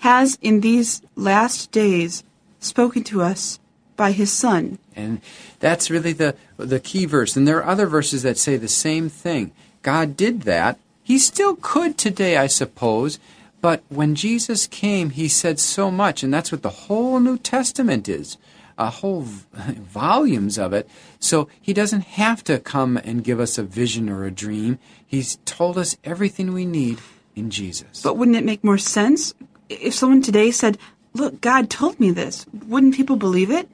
has 0.00 0.38
in 0.40 0.60
these 0.60 1.02
last 1.14 1.70
days 1.70 2.24
spoken 2.58 3.04
to 3.04 3.22
us 3.22 3.60
by 3.96 4.12
his 4.12 4.32
son. 4.32 4.78
And 4.96 5.20
that's 5.60 5.90
really 5.90 6.12
the 6.12 6.34
the 6.56 6.80
key 6.80 7.04
verse. 7.04 7.36
And 7.36 7.46
there 7.46 7.58
are 7.58 7.70
other 7.70 7.86
verses 7.86 8.22
that 8.22 8.38
say 8.38 8.56
the 8.56 8.68
same 8.68 9.08
thing. 9.08 9.52
God 9.82 10.16
did 10.16 10.42
that. 10.42 10.78
He 11.02 11.18
still 11.18 11.56
could 11.60 11.98
today, 11.98 12.36
I 12.36 12.46
suppose. 12.46 13.18
But 13.60 13.82
when 13.88 14.14
Jesus 14.14 14.66
came, 14.66 15.10
he 15.10 15.26
said 15.28 15.58
so 15.58 15.90
much, 15.90 16.22
and 16.22 16.32
that's 16.32 16.52
what 16.52 16.62
the 16.62 16.86
whole 16.86 17.18
New 17.18 17.38
Testament 17.38 18.08
is. 18.08 18.36
A 18.78 18.90
whole 18.90 19.22
volumes 19.92 20.56
of 20.58 20.72
it. 20.72 20.88
So 21.20 21.48
he 21.60 21.72
doesn't 21.72 22.02
have 22.02 22.42
to 22.44 22.58
come 22.58 22.96
and 22.96 23.24
give 23.24 23.40
us 23.40 23.58
a 23.58 23.62
vision 23.62 24.08
or 24.08 24.24
a 24.24 24.30
dream. 24.30 24.78
He's 25.04 25.36
told 25.44 25.76
us 25.76 25.96
everything 26.04 26.52
we 26.52 26.64
need 26.64 27.00
in 27.34 27.50
Jesus. 27.50 28.02
But 28.02 28.16
wouldn't 28.16 28.36
it 28.36 28.44
make 28.44 28.62
more 28.64 28.78
sense 28.78 29.34
if 29.68 29.94
someone 29.94 30.22
today 30.22 30.50
said, 30.50 30.78
Look, 31.14 31.40
God 31.40 31.68
told 31.70 31.98
me 31.98 32.10
this? 32.12 32.46
Wouldn't 32.66 32.94
people 32.94 33.16
believe 33.16 33.50
it? 33.50 33.68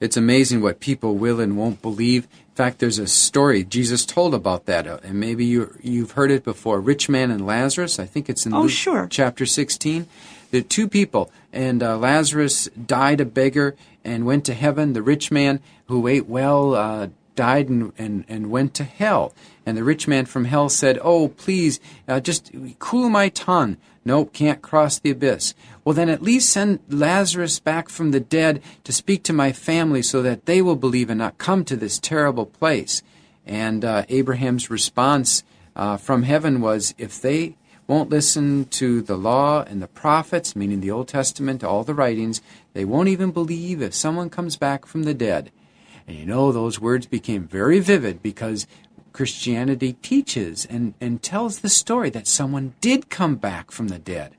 It's 0.00 0.16
amazing 0.16 0.60
what 0.60 0.80
people 0.80 1.14
will 1.16 1.40
and 1.40 1.56
won't 1.56 1.80
believe. 1.82 2.24
In 2.24 2.54
fact, 2.54 2.80
there's 2.80 2.98
a 2.98 3.06
story 3.06 3.64
Jesus 3.64 4.04
told 4.04 4.34
about 4.34 4.66
that, 4.66 4.86
uh, 4.86 4.98
and 5.04 5.18
maybe 5.20 5.44
you 5.44 5.74
you've 5.80 6.12
heard 6.12 6.30
it 6.30 6.44
before. 6.44 6.80
Rich 6.80 7.08
man 7.08 7.30
and 7.30 7.46
Lazarus. 7.46 7.98
I 7.98 8.04
think 8.06 8.28
it's 8.28 8.44
in 8.44 8.52
Oh, 8.52 8.62
Luke 8.62 8.70
sure. 8.72 9.06
chapter 9.10 9.46
16. 9.46 10.06
The 10.50 10.62
two 10.62 10.88
people, 10.88 11.30
and 11.52 11.82
uh, 11.82 11.96
Lazarus 11.98 12.68
died 12.74 13.20
a 13.20 13.24
beggar 13.24 13.76
and 14.08 14.26
went 14.26 14.44
to 14.46 14.54
heaven. 14.54 14.92
The 14.92 15.02
rich 15.02 15.30
man 15.30 15.60
who 15.86 16.06
ate 16.06 16.26
well 16.26 16.74
uh, 16.74 17.08
died 17.34 17.68
and, 17.68 17.92
and, 17.96 18.24
and 18.28 18.50
went 18.50 18.74
to 18.74 18.84
hell. 18.84 19.32
And 19.64 19.76
the 19.76 19.84
rich 19.84 20.08
man 20.08 20.26
from 20.26 20.46
hell 20.46 20.68
said, 20.68 20.98
Oh, 21.02 21.28
please, 21.28 21.78
uh, 22.08 22.20
just 22.20 22.50
cool 22.78 23.08
my 23.10 23.28
tongue. 23.28 23.76
Nope, 24.04 24.32
can't 24.32 24.62
cross 24.62 24.98
the 24.98 25.10
abyss. 25.10 25.54
Well, 25.84 25.94
then 25.94 26.08
at 26.08 26.22
least 26.22 26.50
send 26.50 26.80
Lazarus 26.88 27.60
back 27.60 27.88
from 27.88 28.10
the 28.10 28.20
dead 28.20 28.62
to 28.84 28.92
speak 28.92 29.22
to 29.24 29.32
my 29.32 29.52
family 29.52 30.02
so 30.02 30.22
that 30.22 30.46
they 30.46 30.62
will 30.62 30.76
believe 30.76 31.10
and 31.10 31.18
not 31.18 31.38
come 31.38 31.64
to 31.66 31.76
this 31.76 31.98
terrible 31.98 32.46
place. 32.46 33.02
And 33.46 33.84
uh, 33.84 34.04
Abraham's 34.08 34.70
response 34.70 35.44
uh, 35.76 35.96
from 35.96 36.22
heaven 36.24 36.60
was, 36.60 36.94
If 36.98 37.20
they 37.20 37.56
won't 37.86 38.10
listen 38.10 38.66
to 38.66 39.00
the 39.00 39.16
law 39.16 39.62
and 39.62 39.80
the 39.80 39.88
prophets, 39.88 40.54
meaning 40.56 40.80
the 40.80 40.90
Old 40.90 41.08
Testament, 41.08 41.64
all 41.64 41.84
the 41.84 41.94
writings, 41.94 42.42
they 42.78 42.84
won't 42.84 43.08
even 43.08 43.32
believe 43.32 43.82
if 43.82 43.92
someone 43.92 44.30
comes 44.30 44.56
back 44.56 44.86
from 44.86 45.02
the 45.02 45.12
dead. 45.12 45.50
And 46.06 46.16
you 46.16 46.24
know, 46.24 46.52
those 46.52 46.78
words 46.78 47.06
became 47.06 47.42
very 47.42 47.80
vivid 47.80 48.22
because 48.22 48.68
Christianity 49.12 49.94
teaches 49.94 50.64
and, 50.64 50.94
and 51.00 51.20
tells 51.20 51.58
the 51.58 51.70
story 51.70 52.08
that 52.10 52.28
someone 52.28 52.74
did 52.80 53.10
come 53.10 53.34
back 53.34 53.72
from 53.72 53.88
the 53.88 53.98
dead, 53.98 54.36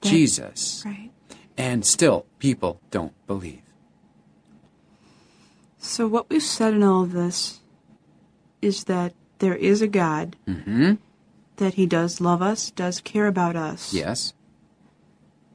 Jesus. 0.00 0.82
Right. 0.86 1.10
And 1.58 1.84
still, 1.84 2.24
people 2.38 2.80
don't 2.90 3.12
believe. 3.26 3.60
So, 5.76 6.06
what 6.08 6.30
we've 6.30 6.42
said 6.42 6.72
in 6.72 6.82
all 6.82 7.02
of 7.02 7.12
this 7.12 7.60
is 8.62 8.84
that 8.84 9.12
there 9.40 9.56
is 9.56 9.82
a 9.82 9.88
God, 9.88 10.36
hmm 10.46 10.94
that 11.56 11.74
He 11.74 11.84
does 11.84 12.18
love 12.18 12.40
us, 12.40 12.70
does 12.70 13.02
care 13.02 13.26
about 13.26 13.56
us, 13.56 13.92
Yes. 13.92 14.32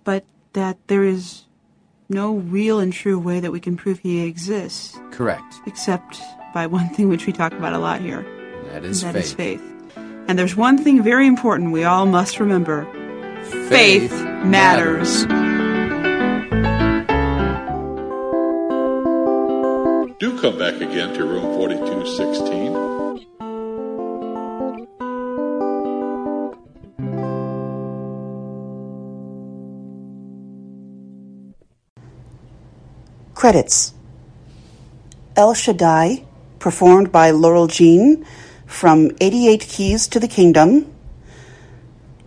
but 0.04 0.26
that 0.54 0.78
there 0.86 1.04
is 1.04 1.46
no 2.10 2.34
real 2.36 2.80
and 2.80 2.92
true 2.92 3.20
way 3.20 3.40
that 3.40 3.52
we 3.52 3.60
can 3.60 3.78
prove 3.78 4.00
He 4.00 4.22
exists, 4.26 4.98
Correct. 5.12 5.56
except 5.68 6.20
by 6.54 6.66
one 6.66 6.90
thing 6.90 7.08
which 7.10 7.26
we 7.28 7.34
talk 7.34 7.54
about 7.54 7.74
a 7.74 7.78
lot 7.78 8.02
here, 8.02 8.24
That 8.72 8.84
is 8.84 9.04
and 9.04 9.14
that 9.16 9.20
faith. 9.20 9.26
is 9.26 9.34
faith. 9.34 9.62
And 10.28 10.38
there's 10.38 10.56
one 10.56 10.78
thing 10.78 11.02
very 11.04 11.28
important 11.28 11.72
we 11.72 11.84
all 11.84 12.06
must 12.06 12.40
remember 12.40 12.86
faith 13.70 14.12
matters. 14.44 15.26
Do 20.20 20.38
come 20.42 20.58
back 20.58 20.76
again 20.76 21.14
to 21.16 21.24
room 21.24 21.56
4216. 21.56 22.89
Credits 33.40 33.94
El 35.38 35.54
Shaddai, 35.54 36.26
performed 36.60 37.10
by 37.10 37.32
Laurel 37.32 37.68
Jean 37.68 38.26
from 38.66 39.12
88 39.22 39.62
Keys 39.62 40.10
to 40.10 40.20
the 40.20 40.28
Kingdom. 40.28 40.94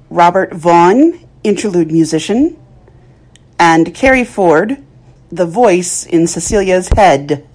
Robert 0.09 0.55
Vaughn, 0.55 1.21
interlude 1.45 1.93
musician. 1.93 2.57
And 3.59 3.95
Carrie 3.95 4.25
Ford, 4.25 4.83
the 5.31 5.45
voice 5.45 6.07
in 6.07 6.27
Cecilia's 6.27 6.89
head. 6.97 7.47